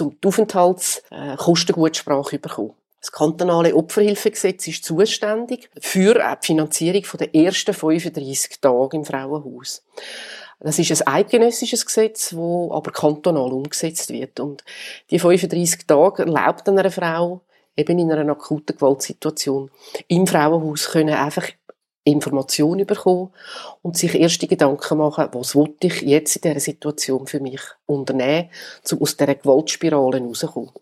[0.00, 2.74] um die Aufenthaltskostengutsprache zu bekommen.
[3.00, 9.82] Das kantonale Opferhilfegesetz ist zuständig für die Finanzierung der ersten 35 Tage im Frauenhaus.
[10.60, 14.38] Das ist ein eidgenössisches Gesetz, das aber kantonal umgesetzt wird.
[14.38, 14.62] Und
[15.10, 17.40] die 35 Tage erlaubt einer Frau,
[17.76, 19.70] eben in einer akuten Gewaltsituation
[20.08, 21.48] im Frauenhaus können einfach
[22.04, 23.30] Informationen bekommen
[23.82, 28.50] und sich erste Gedanken machen, was wollte ich jetzt in dieser Situation für mich unternehmen,
[28.90, 30.72] um aus dieser Gewaltspirale rauszukommen.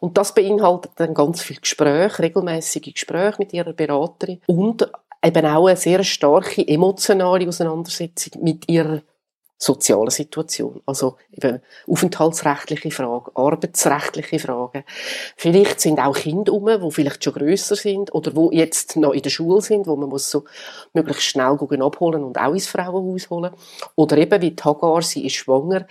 [0.00, 4.90] Und das beinhaltet dann ganz viel Gespräche, regelmäßige Gespräche mit ihrer Beraterin und
[5.22, 9.02] eben auch eine sehr starke emotionale Auseinandersetzung mit ihrer
[9.62, 10.80] sozialen Situation.
[10.86, 14.82] Also eben aufenthaltsrechtliche Fragen, arbeitsrechtliche Fragen.
[15.36, 19.22] Vielleicht sind auch Kinder um, die vielleicht schon grösser sind oder wo jetzt noch in
[19.22, 20.44] der Schule sind, wo man muss so
[20.94, 23.52] möglichst schnell abholen und auch ins Frauenhaus holen.
[23.94, 25.86] Oder eben wie Hagar, sie ist schwanger.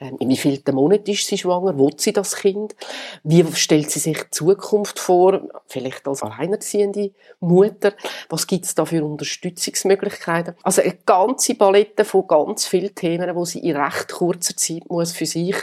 [0.00, 1.76] Ähm, in wie vielen Monat ist sie schwanger?
[1.76, 2.76] Wo sie das Kind?
[3.24, 5.42] Wie stellt sie sich die Zukunft vor?
[5.66, 7.94] Vielleicht als alleinerziehende Mutter.
[8.28, 10.54] Was gibt es da für Unterstützungsmöglichkeiten?
[10.62, 14.88] Also eine ganze Palette von ganz vielen Themen Themen, wo sie in recht kurzer Zeit
[14.88, 15.56] muss für sich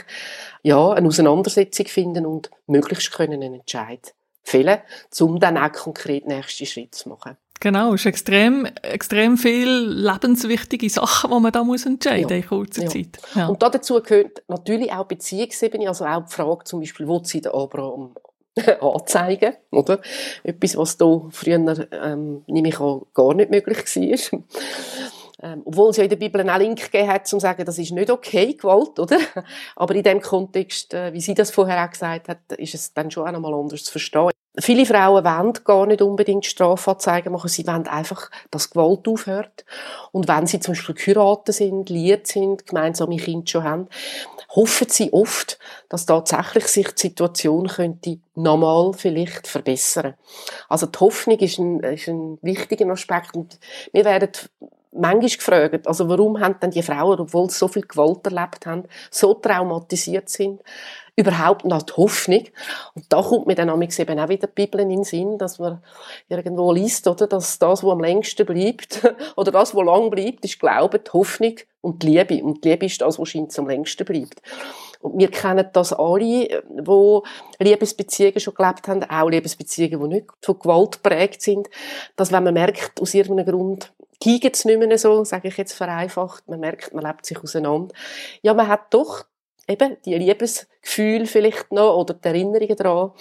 [0.62, 4.78] ja, eine Auseinandersetzung finden und möglichst können einen Entscheid fällen,
[5.20, 7.36] um dann auch konkret nächste Schritte zu machen.
[7.60, 12.36] Genau, es ist extrem, extrem viel lebenswichtige Sachen, die man da muss entscheiden ja.
[12.36, 12.88] in kurzer ja.
[12.88, 13.18] Zeit.
[13.34, 13.46] Ja.
[13.46, 17.52] Und dazu gehört natürlich auch Beziehungsebene, also auch die Frage zum Beispiel, wo sie den
[17.52, 18.14] Abraham
[18.80, 20.00] anzeigen, oder?
[20.42, 24.40] Etwas, was da früher, ähm, nämlich auch gar nicht möglich war.
[25.46, 27.78] Ähm, obwohl es ja in der Bibel einen Link gegeben hat, um zu sagen, das
[27.78, 29.18] ist nicht okay, Gewalt, oder?
[29.76, 33.10] Aber in dem Kontext, äh, wie sie das vorher auch gesagt hat, ist es dann
[33.12, 34.30] schon auch nochmal anders zu verstehen.
[34.58, 39.64] Viele Frauen wollen gar nicht unbedingt Strafanzeigen machen, sie wollen einfach, dass Gewalt aufhört.
[40.12, 43.88] Und wenn sie zum Beispiel geheiratet sind, liiert sind, gemeinsame Kinder schon haben,
[44.56, 45.58] hoffen sie oft,
[45.90, 50.14] dass tatsächlich sich die Situation könnte nochmal vielleicht verbessern.
[50.68, 53.58] Also die Hoffnung ist ein, ist ein wichtiger Aspekt und
[53.92, 54.30] wir werden
[54.98, 58.84] manchmal gefragt, also warum haben denn die Frauen, obwohl sie so viel Gewalt erlebt haben,
[59.10, 60.62] so traumatisiert sind,
[61.16, 62.44] überhaupt noch die Hoffnung.
[62.94, 65.82] Und da kommt mir dann eben auch wieder die Bibel in den Sinn, dass man
[66.28, 69.02] irgendwo liest, oder, dass das, was am längsten bleibt,
[69.36, 72.44] oder das, was lang bleibt, ist Glaube, die Hoffnung und die Liebe.
[72.44, 74.42] Und die Liebe ist das, was scheint am längsten bleibt.
[75.00, 77.22] Und wir kennen das alle, wo
[77.58, 81.68] Liebesbeziehungen schon gelebt haben, auch Liebesbeziehungen, die nicht von Gewalt geprägt sind,
[82.16, 85.72] dass wenn man merkt, aus irgendeinem Grund, geht es nicht mehr so, sage ich jetzt
[85.72, 87.94] vereinfacht, man merkt, man lebt sich auseinander.
[88.42, 89.24] Ja, man hat doch
[89.68, 93.12] eben die Liebesgefühle vielleicht noch oder die Erinnerungen daran.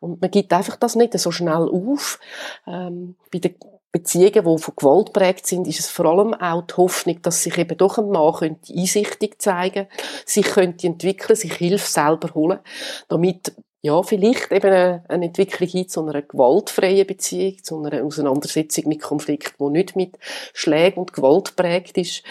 [0.00, 2.18] Und man gibt einfach das nicht so schnell auf.
[2.66, 3.54] Ähm, bei den
[3.92, 7.58] Beziehungen, die von Gewalt prägt sind, ist es vor allem auch die Hoffnung, dass sich
[7.58, 9.88] eben doch ein Mann könnte einsichtig zeigen,
[10.24, 12.60] sich könnte entwickeln, sich Hilfe selber holen,
[13.08, 18.88] damit ja, vielleicht eben eine, eine Entwicklung hin zu einer gewaltfreien Beziehung, zu einer Auseinandersetzung
[18.88, 20.18] mit Konflikten, die nicht mit
[20.52, 22.22] Schlägen und Gewalt prägt ist.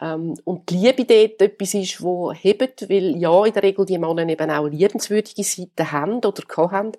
[0.00, 3.98] Ähm, und die Liebe dort etwas ist, wo hebt, weil ja, in der Regel die
[3.98, 6.92] Männer eben auch liebenswürdige Seiten haben oder haben.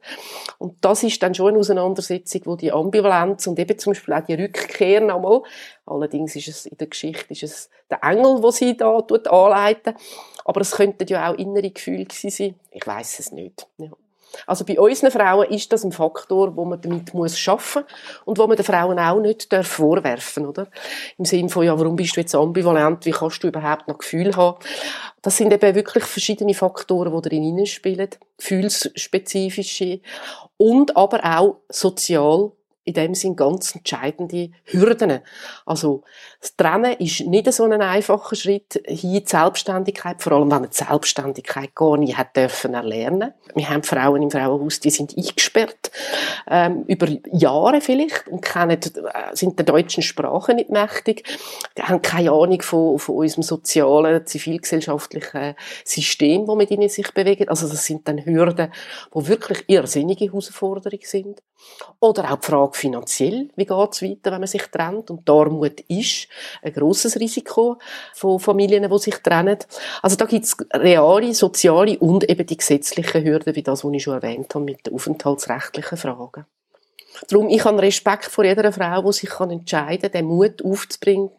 [0.58, 4.26] Und das ist dann schon eine Auseinandersetzung, wo die Ambivalenz und eben zum Beispiel auch
[4.26, 5.44] die Rückkehr nochmal,
[5.86, 9.96] allerdings ist es in der Geschichte, ist es der Engel, wo sie da anleiten,
[10.46, 12.56] aber es könnten ja auch innere Gefühle sein.
[12.72, 13.68] Ich weiß es nicht.
[13.78, 13.92] Ja.
[14.48, 17.84] Also bei unseren Frauen ist das ein Faktor, wo man damit muss schaffen
[18.26, 20.68] und wo man den Frauen auch nicht darf vorwerfen, oder?
[21.18, 23.06] Im Sinne von ja, warum bist du jetzt ambivalent?
[23.06, 24.58] Wie kannst du überhaupt noch Gefühl haben?
[25.22, 30.02] Das sind eben wirklich verschiedene Faktoren, die darin spielen, gefühlsspezifische
[30.58, 32.52] und aber auch sozial
[32.86, 35.20] in dem Sinn ganz entscheidende Hürden.
[35.66, 36.04] Also,
[36.42, 40.70] das Trennen ist nicht so ein einfacher Schritt hin zur Selbstständigkeit, vor allem wenn man
[40.70, 43.34] die Selbstständigkeit gar nicht hat dürfen erlernen.
[43.56, 45.92] Wir haben Frauen im Frauenhaus, die sind eingesperrt,
[46.50, 48.80] ähm, über Jahre vielleicht, und kennen, äh,
[49.34, 51.24] sind der deutschen Sprache nicht mächtig,
[51.78, 55.56] die haben keine Ahnung von, von unserem sozialen, zivilgesellschaftlichen
[55.86, 57.48] System, wo mit ihnen sich bewegen.
[57.48, 58.74] Also, das sind dann Hürden,
[59.12, 61.42] wo wirklich irrsinnige Herausforderungen sind.
[62.00, 65.10] Oder auch die Frage finanziell, wie geht es weiter, wenn man sich trennt.
[65.10, 66.28] Und die Armut ist
[66.62, 67.78] ein grosses Risiko
[68.14, 69.58] von Familien, die sich trennen.
[70.02, 74.04] Also da gibt es reale, soziale und eben die gesetzlichen Hürden, wie das, was ich
[74.04, 76.46] schon erwähnt habe, mit den aufenthaltsrechtlichen Fragen.
[77.30, 81.30] Darum, ich habe Respekt vor jeder Frau, die sich entscheiden kann, den Mut aufzubringen,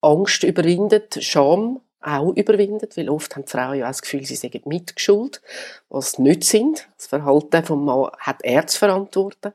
[0.00, 4.36] Angst überwindet, Scham auch überwindet, weil oft haben die Frauen ja auch das Gefühl, sie
[4.36, 5.42] seien mitgeschuld,
[5.88, 6.88] was nicht sind.
[6.96, 9.52] Das Verhalten vom Mann hat er zu verantworten.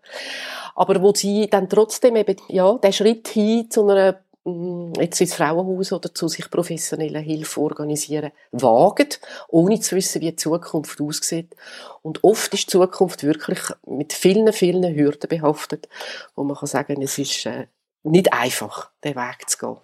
[0.76, 5.34] Aber wo sie dann trotzdem eben, ja, den Schritt hin zu einer mm, jetzt ins
[5.34, 9.10] Frauenhaus oder zu sich professionelle Hilfe organisieren, wagen,
[9.48, 11.56] ohne zu wissen, wie die Zukunft aussieht.
[12.04, 15.90] Und oft ist die Zukunft wirklich mit vielen, vielen Hürden behaftet,
[16.36, 17.66] wo man kann sagen, es ist äh,
[18.04, 19.78] nicht einfach, den Weg zu gehen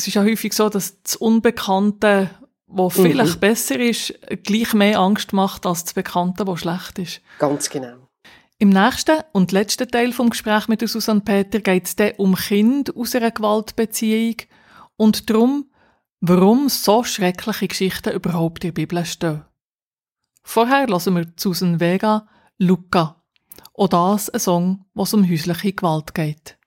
[0.00, 2.30] es ist ja häufig so, dass das Unbekannte,
[2.66, 2.90] wo mhm.
[2.90, 3.40] vielleicht mhm.
[3.40, 7.20] besser ist, gleich mehr Angst macht als das Bekannte, wo schlecht ist.
[7.38, 8.08] Ganz genau.
[8.58, 12.96] Im nächsten und letzten Teil vom Gespräch mit Susanne Peter geht es dann um Kind
[12.96, 14.36] aus einer Gewaltbeziehung
[14.96, 15.70] und darum,
[16.20, 19.44] warum so schreckliche Geschichten überhaupt in der Bibel stehen.
[20.42, 22.26] Vorher hören wir Susan Vega
[22.58, 23.22] Luca.
[23.74, 26.58] Auch das ein Song, was um häusliche Gewalt geht.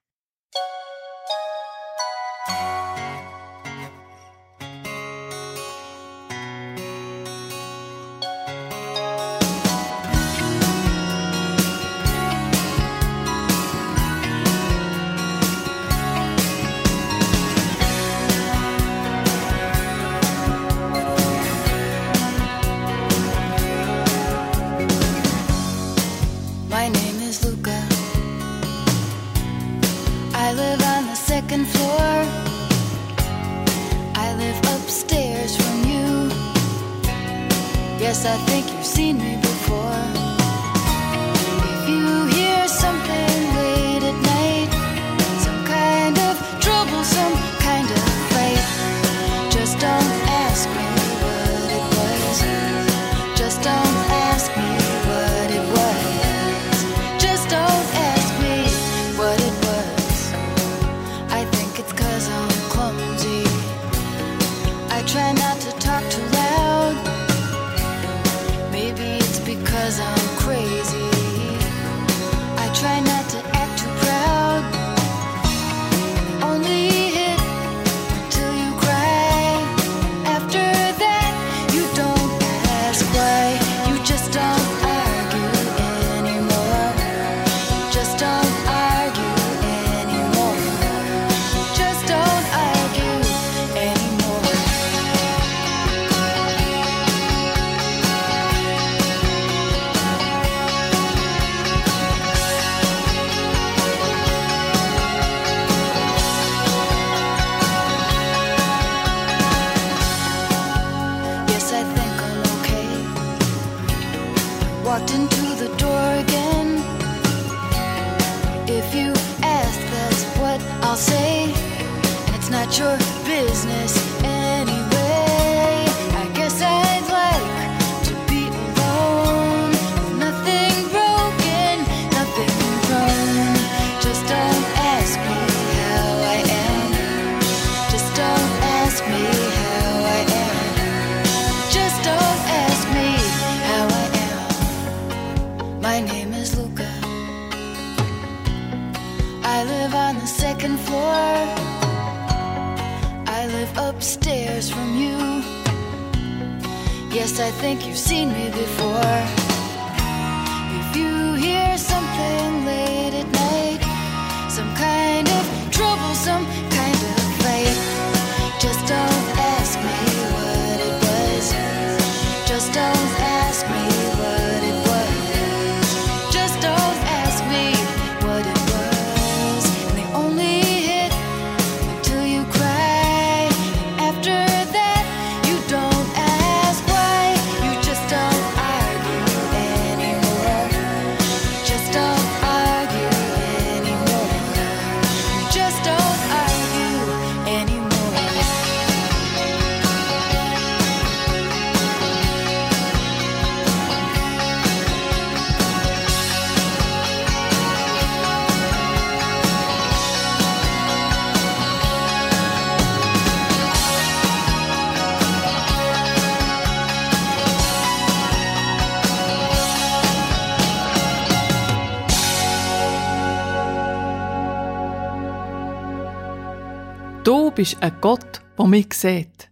[227.64, 229.49] Bist ein Gott, der mich sieht.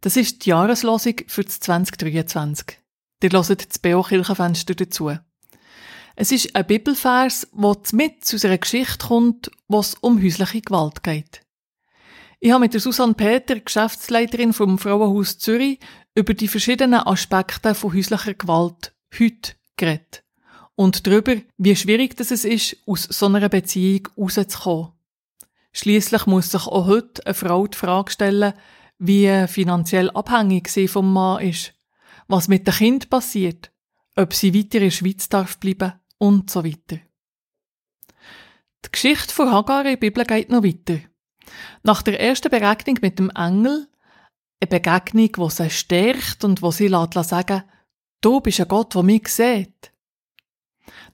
[0.00, 2.80] Das ist die Jahreslosung für das 2023.
[3.22, 5.16] Ihr hört das BO Kirchenfenster dazu.
[6.16, 11.04] Es ist ein Bibelvers, der mit zu einer Geschichte kommt, wo es um häusliche Gewalt
[11.04, 11.42] geht.
[12.40, 15.78] Ich habe mit der Susanne Peter, Geschäftsleiterin vom Frauenhaus Zürich,
[16.16, 20.24] über die verschiedenen Aspekte von häuslicher Gewalt heute geredet.
[20.74, 24.91] Und darüber, wie schwierig es ist, aus so einer Beziehung rauszukommen.
[25.72, 28.52] Schließlich muss sich auch heute eine Frau die Frage stellen,
[28.98, 31.74] wie finanziell abhängig sie vom Mann ist,
[32.28, 33.72] was mit dem Kind passiert,
[34.16, 37.00] ob sie weiter in der Schweiz darf bleiben und so weiter.
[38.84, 40.98] Die Geschichte von Hagar in der Bibel geht noch weiter.
[41.82, 43.88] Nach der ersten Begegnung mit dem Engel,
[44.60, 47.64] eine Begegnung, die sie stärkt und wo sie lässt sagen,
[48.20, 49.91] du bist ein Gott, der mich sieht.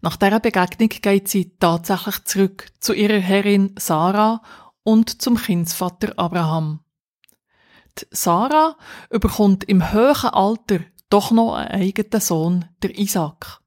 [0.00, 4.42] Nach dieser Begegnung geht sie tatsächlich zurück zu ihrer Herrin Sarah
[4.84, 6.80] und zum Kindsvater Abraham.
[7.98, 8.76] Die Sarah
[9.10, 10.80] überkommt im hohen Alter
[11.10, 13.60] doch noch einen eigenen Sohn, der Isaac.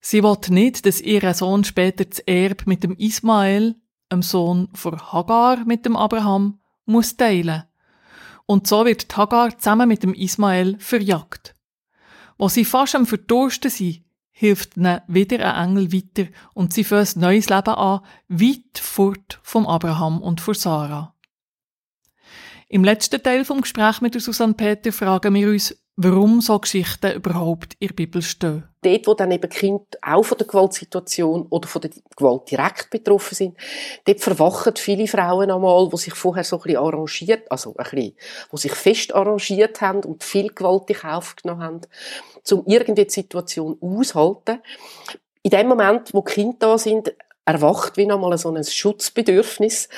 [0.00, 3.74] Sie will nicht, dass ihr Sohn später das Erbe mit dem Ismael,
[4.08, 7.64] einem Sohn von Hagar mit dem Abraham, muss teilen.
[8.46, 11.56] Und so wird Hagar zusammen mit dem Ismael verjagt.
[12.38, 14.05] Wo sie fast am Verdursten sind,
[14.38, 19.40] hilft ihnen wieder ein Engel weiter und sie fangen ein neues Leben an, weit fort
[19.42, 21.14] vom Abraham und von Sarah.
[22.68, 27.74] Im letzten Teil vom Gespräch mit Susanne Peter fragen wir uns, warum so Geschichten überhaupt
[27.78, 28.64] in der Bibel stehen.
[28.82, 33.34] dort, wo dann eben Kinder auch von der Gewaltsituation oder von der Gewalt direkt betroffen
[33.34, 33.56] sind,
[34.04, 38.16] dort verwachen viele Frauen einmal, die sich vorher so ein bisschen arrangiert, also ein bisschen,
[38.52, 41.80] die sich fest arrangiert haben und viel Gewalt in Kauf genommen haben,
[42.52, 44.60] um irgendwie die Situation auszuhalten.
[45.42, 47.12] In dem Moment, wo Kinder da sind,
[47.46, 49.88] erwacht wie nochmal so ein Schutzbedürfnis,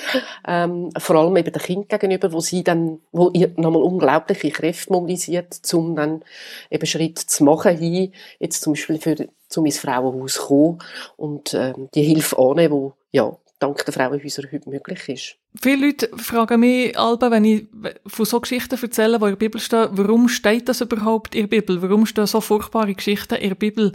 [0.47, 4.93] ähm, vor allem eben den Kind gegenüber, wo sie dann, wo ihr nochmal unglaubliche Kräfte
[4.93, 6.23] mobilisiert, um dann
[6.69, 10.77] eben Schritt zu machen hin, jetzt zum Beispiel für, zum ins Frauenhaus kommen
[11.17, 15.35] und ähm, die Hilfe annehmen, wo ja dank der Frauenhäuser heute möglich ist.
[15.61, 17.67] Viele Leute fragen mich, Alba, wenn ich
[18.07, 21.59] von so Geschichten erzähle, die in der Bibel stehen, warum steht das überhaupt in der
[21.59, 21.81] Bibel?
[21.81, 23.91] Warum stehen so furchtbare Geschichten in der Bibel?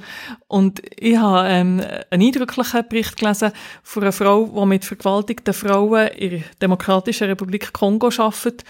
[0.49, 3.53] Und ich habe ähm, einen eindrücklichen Bericht gelesen
[3.83, 8.65] von einer Frau, die mit vergewaltigten Frauen in der Demokratischen Republik Kongo arbeitet,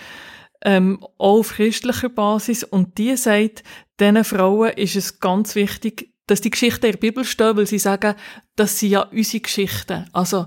[0.65, 2.63] ähm, auch auf christlicher Basis.
[2.63, 3.65] Und die sagt,
[3.99, 7.79] diesen Frauen ist es ganz wichtig, dass die Geschichten in der Bibel stehen, weil sie
[7.79, 8.15] sagen,
[8.57, 10.07] das sind ja unsere Geschichten.
[10.13, 10.47] Also,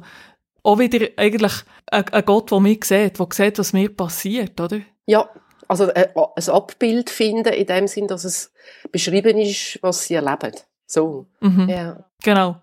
[0.68, 1.53] auch wieder eigentlich
[1.86, 4.82] ein, Gott, der mich sieht, der sieht, was mir passiert, oder?
[5.05, 5.30] Ja,
[5.70, 8.51] also äh, ein Abbild finden in dem Sinn, dass es
[8.91, 10.51] beschrieben ist, was sie erleben.
[10.86, 11.26] So.
[11.39, 11.70] Mhm.
[11.70, 12.03] Ja.
[12.22, 12.57] Genau.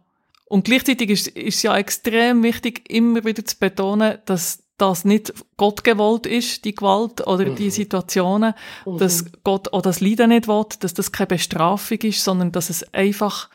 [0.44, 5.32] Und gleichzeitig ist, ist es ja extrem wichtig, immer wieder zu betonen, dass das nicht
[5.56, 10.64] Gott gewollt ist, die Gewalt oder die Situationen, dass Gott auch das Leiden nicht will,
[10.80, 13.48] dass das keine Bestrafung ist, sondern dass es einfach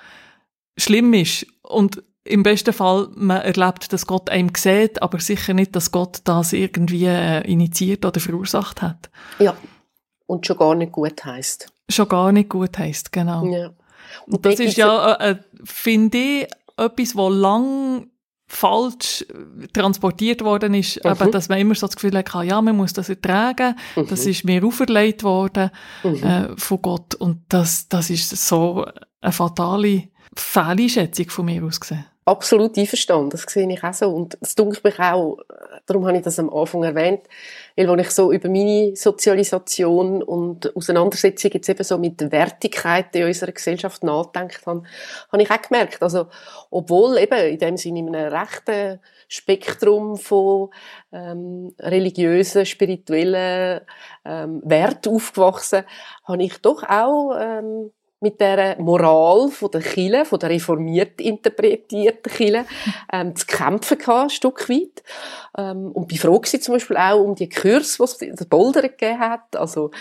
[0.77, 1.45] schlimm ist.
[1.61, 6.19] Und im besten Fall, man erlebt, dass Gott einem sieht, aber sicher nicht, dass Gott
[6.25, 9.09] das irgendwie äh, initiiert oder verursacht hat.
[9.39, 9.55] Ja.
[10.27, 11.71] Und schon gar nicht gut heisst.
[11.89, 13.45] Schon gar nicht gut heisst, genau.
[13.47, 13.71] Ja.
[14.27, 16.47] Und das da ist ja, äh, äh, finde ich,
[16.77, 18.07] etwas, wo lang
[18.47, 21.11] falsch äh, transportiert worden ist, Mhm.
[21.11, 24.31] eben, dass man immer so das Gefühl hat, ja, man muss das ertragen, das Mhm.
[24.31, 25.71] ist mir auferlegt worden
[26.03, 28.85] äh, von Gott und das, das ist so
[29.21, 32.05] eine fatale Fehleinschätzung von mir aus gesehen.
[32.25, 34.09] Absolut einverstanden, das sehe ich auch so.
[34.11, 35.39] Und es dunkelt mich auch,
[35.87, 37.21] darum habe ich das am Anfang erwähnt,
[37.75, 43.27] weil als ich so über meine Sozialisation und Auseinandersetzung jetzt eben so mit Wertigkeiten in
[43.27, 44.83] unserer Gesellschaft nachgedacht habe,
[45.31, 46.27] habe ich auch gemerkt, also,
[46.69, 50.69] obwohl eben in dem Sinne in einem rechten Spektrum von
[51.11, 53.81] ähm, religiösen, spirituellen
[54.23, 55.83] ähm, Werten aufgewachsen,
[56.25, 62.31] habe ich doch auch ähm, mit der Moral von der Kirche, von der reformiert interpretierten
[62.31, 62.65] Kirche,
[63.11, 65.03] ähm, zu kämpfen gehabt, ein Stück weit.
[65.57, 68.81] Ähm, und bin froh gewesen, zum Beispiel auch um die Kurs, die es der Boulder
[68.81, 69.55] gegeben hat.
[69.55, 69.91] Also,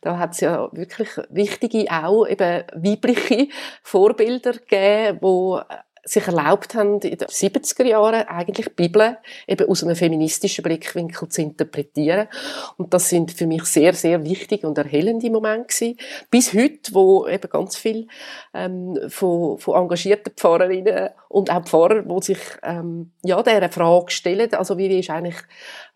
[0.00, 3.48] da hat es ja wirklich wichtige, auch eben weibliche
[3.82, 5.74] Vorbilder gegeben, die
[6.04, 11.28] sich erlaubt haben, in den 70er Jahren eigentlich die Bibel eben aus einem feministischen Blickwinkel
[11.28, 12.28] zu interpretieren.
[12.76, 15.98] Und das sind für mich sehr, sehr wichtige und erhellende Momente gewesen.
[16.30, 18.08] Bis heute, wo eben ganz viel
[18.54, 24.52] ähm, von, von engagierten Pfarrerinnen und auch Pfarrer, die sich ähm, ja dieser Frage stellen,
[24.54, 25.36] also wie ist eigentlich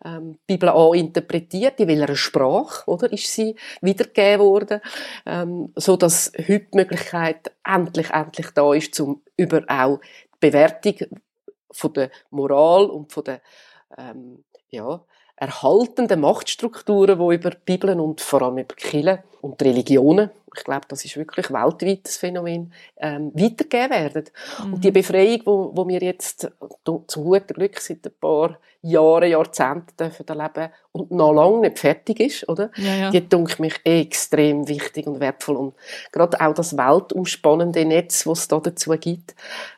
[0.05, 4.81] ähm, die Bibel A interpretiert, in welcher Sprache oder ist sie wiedergegeben worden,
[5.25, 11.19] ähm, so dass heute die Möglichkeit endlich endlich da ist, zum über auch die Bewertung
[11.71, 13.41] von der Moral und von der
[13.97, 15.01] ähm, ja,
[15.35, 20.29] erhaltenden Machtstrukturen, die über die Bibeln und vor allem über die Kirchen und die Religionen,
[20.55, 24.23] ich glaube, das ist wirklich weltweites Phänomen, ähm, weitergegeben werden.
[24.71, 26.51] Und die Befreiung, wo, wo wir jetzt
[26.83, 31.79] du- zum guten Glück seit ein paar Jahren, Jahrzehnten dürfen erleben und noch lange nicht
[31.79, 32.69] fertig ist, oder?
[32.75, 33.09] Ja, ja.
[33.11, 35.55] Die denke mich extrem wichtig und wertvoll.
[35.55, 35.73] Und
[36.11, 39.35] gerade auch das weltumspannende Netz, was es da dazu gibt,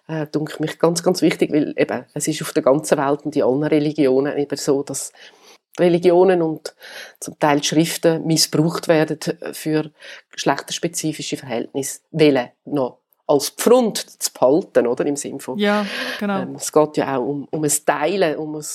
[0.07, 3.36] äh, denke mich ganz, ganz wichtig, weil eben, es ist auf der ganzen Welt und
[3.36, 5.13] in allen Religionen eben so, dass
[5.80, 6.76] Religionen und
[7.19, 9.19] zum Teil Schriften missbraucht werden
[9.53, 9.91] für
[10.32, 15.05] geschlechterspezifische Verhältnisse, wählen noch als Pfrund zu behalten, oder?
[15.05, 15.86] Im Sinne von, Ja,
[16.19, 16.41] genau.
[16.41, 18.65] ähm, es geht ja auch um, um ein Teilen, um ein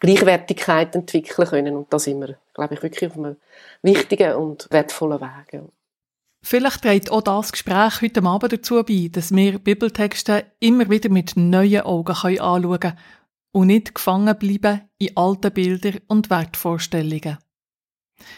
[0.00, 1.76] Gleichwertigkeit entwickeln können.
[1.76, 3.36] Und da sind wir, glaube ich, wirklich auf einem
[3.82, 5.62] wichtigen und wertvollen Weg.
[6.42, 11.36] Vielleicht trägt auch das Gespräch heute Abend dazu bei, dass wir Bibeltexte immer wieder mit
[11.36, 12.98] neuen Augen anschauen können
[13.52, 17.38] und nicht gefangen bleiben in alten Bildern und Wertvorstellungen.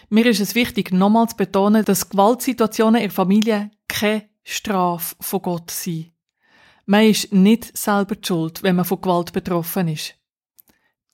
[0.09, 5.43] Mir ist es wichtig, nochmals zu betonen, dass Gewaltsituationen in der Familie keine Strafe von
[5.43, 6.13] Gott sind.
[6.87, 10.15] Man ist nicht selber schuld, wenn man von Gewalt betroffen ist.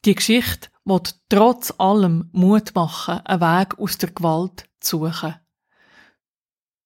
[0.04, 5.34] Die Geschichte wird trotz allem Mut machen, einen Weg aus der Gewalt zu suchen.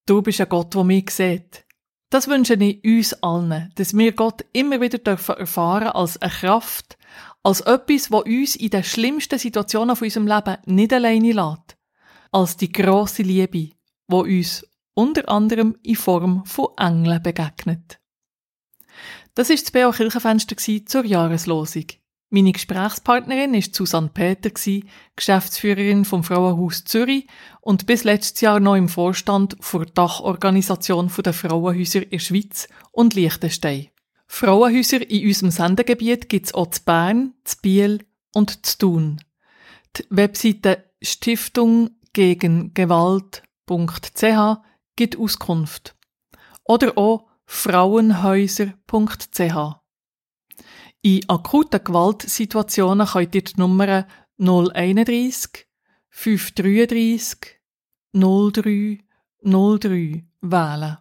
[0.06, 1.64] Du bist ein Gott, der mich sieht.
[2.12, 6.98] Das wünsche ich uns allen, dass wir Gott immer wieder dürfen erfahren als eine Kraft,
[7.42, 11.78] als etwas, wo uns in den schlimmsten Situationen von unserem Leben nicht alleine lässt,
[12.30, 13.70] als die grosse Liebe,
[14.08, 17.98] wo uns unter anderem in Form von Engeln begegnet.
[19.34, 21.86] Das ist das BO Kirchenfenster zur Jahreslosung.
[22.34, 24.50] Meine Gesprächspartnerin ist Susanne Peter,
[25.16, 27.26] Geschäftsführerin vom Frauenhaus Zürich
[27.60, 33.88] und bis letztes Jahr noch im Vorstand der Dachorganisation der Frauenhäuser in Schweiz und Liechtenstein.
[34.28, 38.02] Frauenhäuser in unserem Sendegebiet gibt's auch zu Bern, zu Biel
[38.32, 39.20] und zu Thun.
[39.98, 44.22] Die Webseite Stiftung gegen Gewalt.ch
[44.96, 45.96] gibt Auskunft.
[46.64, 49.81] Oder auch frauenhäuser.ch.
[51.04, 54.06] In akuten Gewaltsituationen könnt ihr die Nummer
[54.38, 55.66] 031
[56.10, 57.60] 533
[58.12, 58.98] 03
[59.42, 60.98] 03 wählen.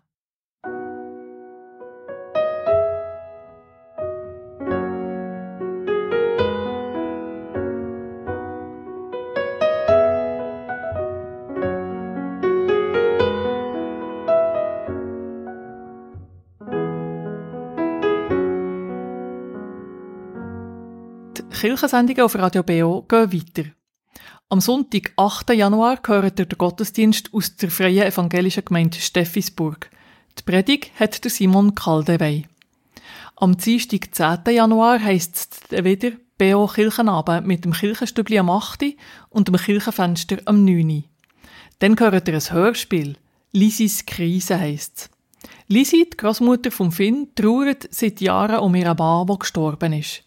[21.61, 23.69] Kirchensendungen auf Radio BO gehen weiter.
[24.49, 25.51] Am Sonntag, 8.
[25.51, 29.91] Januar, gehört den Gottesdienst aus der Freien Evangelischen Gemeinde Steffisburg.
[30.39, 32.47] Die Predigt hat der Simon Kaldewey.
[33.35, 34.55] Am Dienstag, 10.
[34.55, 38.95] Januar, heisst es wieder BO Kirchenabend mit dem Kirchenstübli am 8.
[39.29, 41.03] und dem Kirchenfenster am 9.
[41.77, 43.17] Dann hört ihr ein Hörspiel.
[43.51, 45.11] Lisis Krise heisst's.
[45.67, 50.23] Lisi, die Großmutter von Finn, trauert seit Jahren um ihren Mann, der gestorben ist.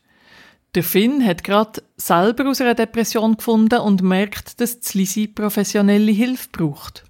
[0.75, 6.49] Der Finn hat gerade selber aus einer Depression gefunden und merkt, dass Lisi professionelle Hilfe
[6.51, 7.05] braucht.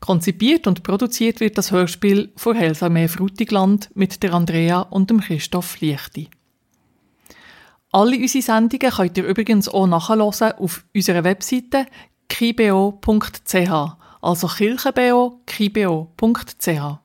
[0.00, 5.80] Konzipiert und produziert wird das Hörspiel von Heilsarmee Frutigland mit der Andrea und dem Christoph
[5.80, 6.28] Liechti.
[7.90, 11.86] Alle unsere Sendungen könnt ihr übrigens auch nachhören auf unserer Webseite
[12.28, 16.98] kibo.ch, also kirchenbo.kibo.ch.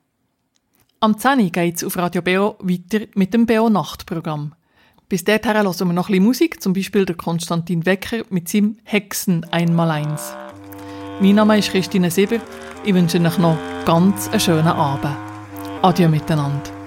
[1.02, 4.52] Am 10 geht es auf Radio Beo weiter mit dem Beo Nachtprogramm.
[5.10, 8.76] Bis dahin hören wir noch ein bisschen Musik, zum Beispiel der Konstantin Wecker mit seinem
[8.84, 10.32] Hexen einmal-eins.
[11.20, 12.38] Mein Name ist Christine Sieber.
[12.84, 15.16] Ich wünsche euch noch ganz einen schönen Abend.
[15.82, 16.79] Adieu miteinander.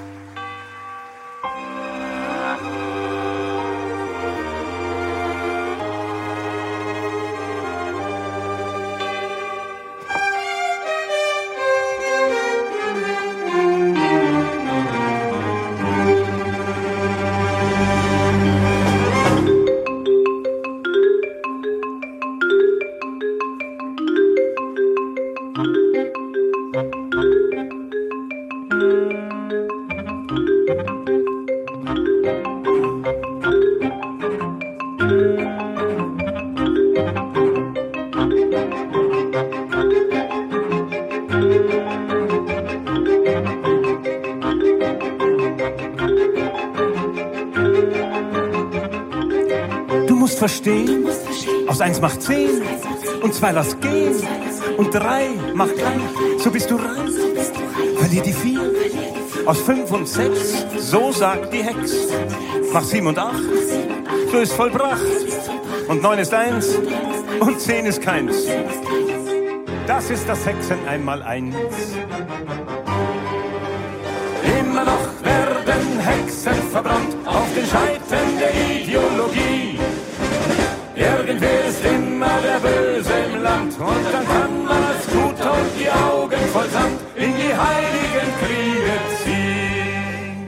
[52.03, 52.61] Macht zehn
[53.21, 54.13] und zwei lass gehen
[54.75, 56.01] und drei macht gleich,
[56.37, 57.09] so bist du rein.
[57.97, 58.59] Verlier die vier
[59.45, 61.93] aus fünf und sechs, so sagt die Hex.
[62.73, 63.41] Mach sieben und acht,
[64.29, 64.99] so ist vollbracht.
[65.87, 66.75] Und neun ist eins
[67.39, 68.35] und zehn ist keins.
[69.87, 71.55] Das ist das Hexen einmal eins.
[74.59, 79.72] Immer noch werden Hexen verbrannt auf den Scheiten der Ideologie.
[81.33, 85.89] Irgendwer ist immer der Böse im Land und dann kann man als Guter und die
[85.89, 90.47] Augen voll Sand in die heiligen Kriege ziehen.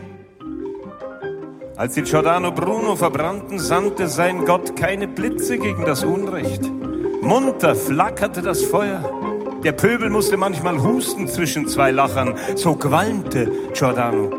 [1.76, 6.62] Als die Giordano Bruno verbrannten, sandte sein Gott keine Blitze gegen das Unrecht.
[7.22, 9.04] Munter flackerte das Feuer.
[9.64, 14.30] Der Pöbel musste manchmal husten zwischen zwei Lachern, so qualmte Giordano.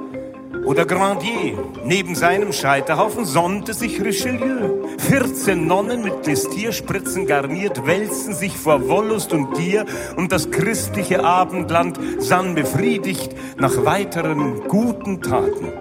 [0.65, 4.87] Oder Grandier, neben seinem Scheiterhaufen sonnte sich Richelieu.
[4.99, 11.99] 14 Nonnen mit Glistierspritzen garniert wälzen sich vor Wollust und Gier und das christliche Abendland
[12.19, 15.73] sann befriedigt nach weiteren guten Taten.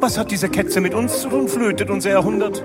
[0.00, 2.64] Was hat diese Ketze mit uns zu tun, flötet unser Jahrhundert?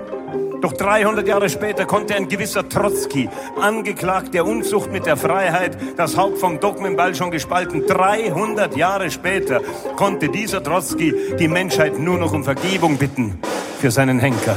[0.64, 3.28] Doch 300 Jahre später konnte ein gewisser Trotzki,
[3.60, 9.60] angeklagt der Unzucht mit der Freiheit, das Haupt vom Dogmenball schon gespalten, 300 Jahre später
[9.96, 13.38] konnte dieser Trotzki die Menschheit nur noch um Vergebung bitten
[13.78, 14.56] für seinen Henker.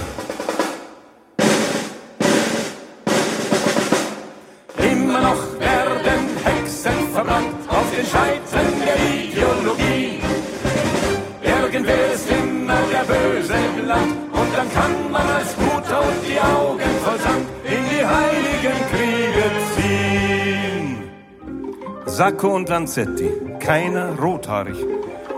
[22.27, 24.75] Sacco und Lanzetti, keiner rothaarig.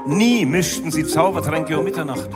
[0.07, 2.31] Nie mischten sie Zaubertränke um Mitternacht.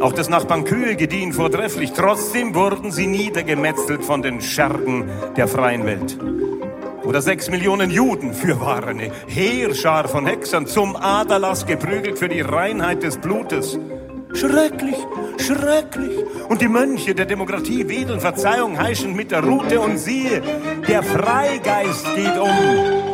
[0.00, 1.92] Auch des Nachbarn Kühe gediehen vortrefflich.
[1.92, 6.16] Trotzdem wurden sie niedergemetzelt von den Schergen der freien Welt.
[7.04, 13.02] Oder sechs Millionen Juden für eine Heerschar von Hexern zum Aderlass geprügelt für die Reinheit
[13.02, 13.78] des Blutes.
[14.32, 14.96] Schrecklich,
[15.36, 16.24] schrecklich.
[16.48, 20.42] Und die Mönche der Demokratie wedeln Verzeihung heischend mit der Rute und siehe,
[20.88, 23.07] der Freigeist geht um.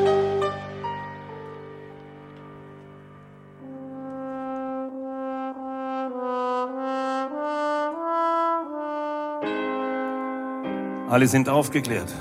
[11.15, 12.13] Alle sind aufgeklärt.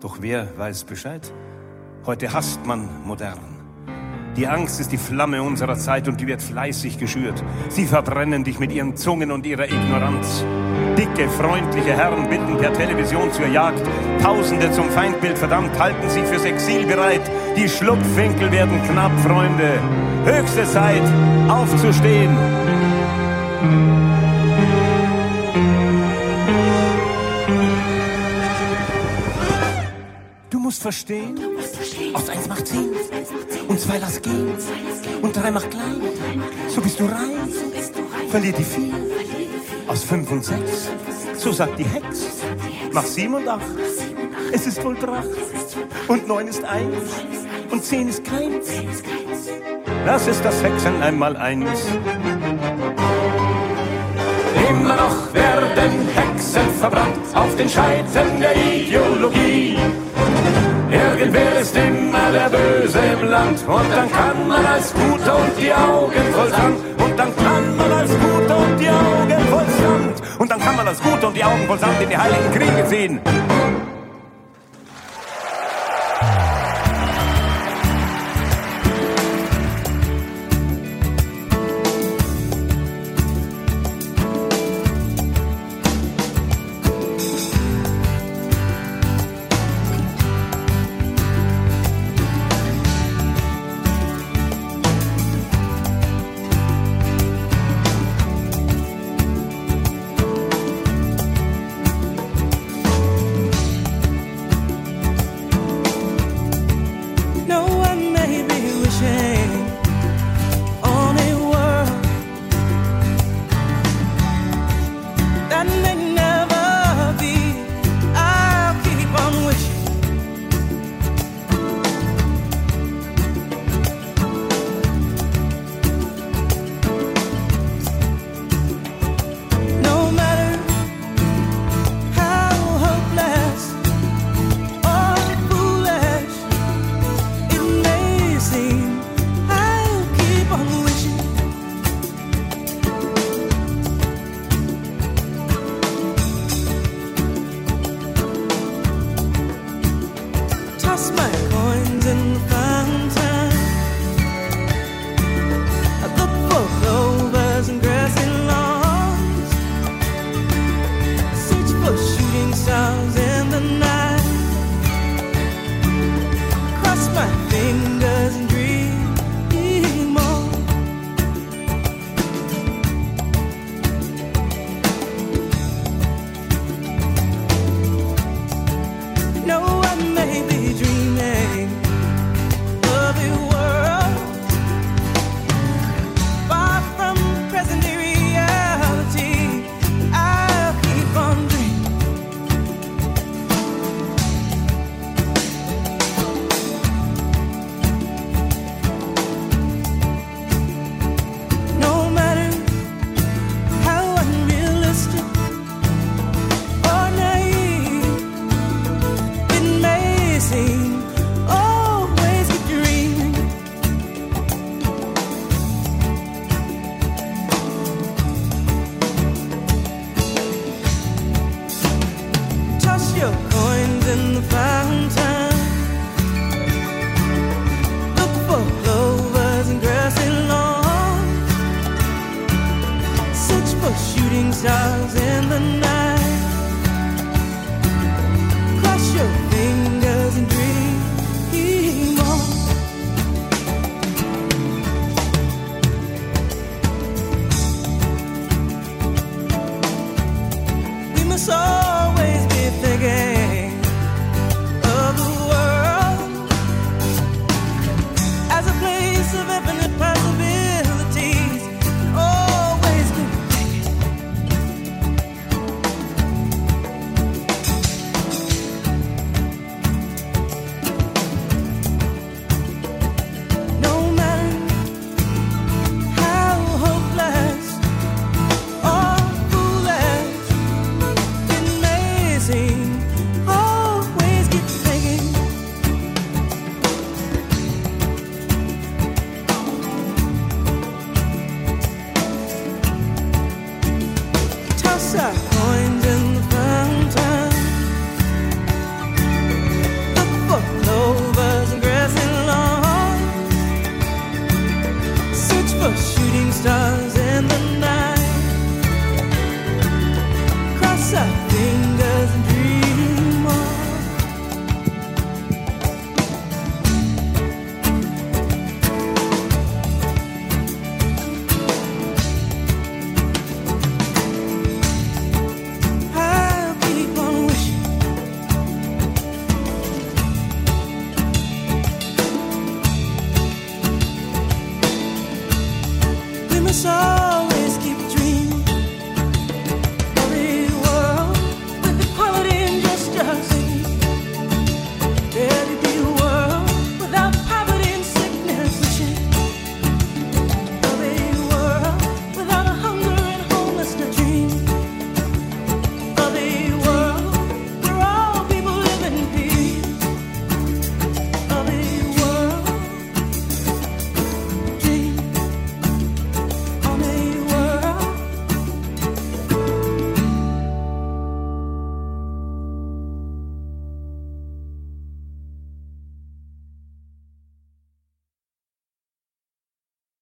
[0.00, 1.30] Doch wer weiß Bescheid?
[2.06, 3.36] Heute hasst man modern.
[4.38, 7.44] Die Angst ist die Flamme unserer Zeit und die wird fleißig geschürt.
[7.68, 10.46] Sie verbrennen dich mit ihren Zungen und ihrer Ignoranz.
[10.96, 13.86] Dicke, freundliche Herren bitten per Television zur Jagd.
[14.22, 17.30] Tausende zum Feindbild verdammt halten sich fürs Exil bereit.
[17.54, 19.78] Die Schlupfwinkel werden knapp, Freunde.
[20.24, 21.02] Höchste Zeit,
[21.50, 22.34] aufzustehen.
[30.72, 31.38] Du musst verstehen,
[32.14, 32.92] aus eins macht zehn
[33.68, 34.54] und zwei lass gehen
[35.20, 36.00] und drei macht klein.
[36.66, 37.52] So bist du rein,
[38.30, 38.94] verlier die vier
[39.86, 40.88] aus fünf und sechs.
[41.36, 42.40] So sagt die Hex.
[42.90, 43.60] Mach sieben und acht.
[44.50, 45.28] Es ist wohl Tracht.
[46.08, 47.20] Und neun ist eins.
[47.70, 48.68] Und zehn ist keins.
[50.06, 51.82] Das ist das Hexen einmal eins.
[54.70, 59.76] Immer noch werden Hexen verbrannt auf den Scheiten der Ideologie.
[60.92, 63.58] Irgendwer ist immer der Böse im Land.
[63.66, 66.76] Und dann kann man als Guter und die Augen voll Sand.
[66.98, 70.38] Und dann kann man als Guter und die Augen voll Sand.
[70.38, 72.86] Und dann kann man als Guter und die Augen voll Sand in die heiligen Kriege
[72.88, 73.20] ziehen.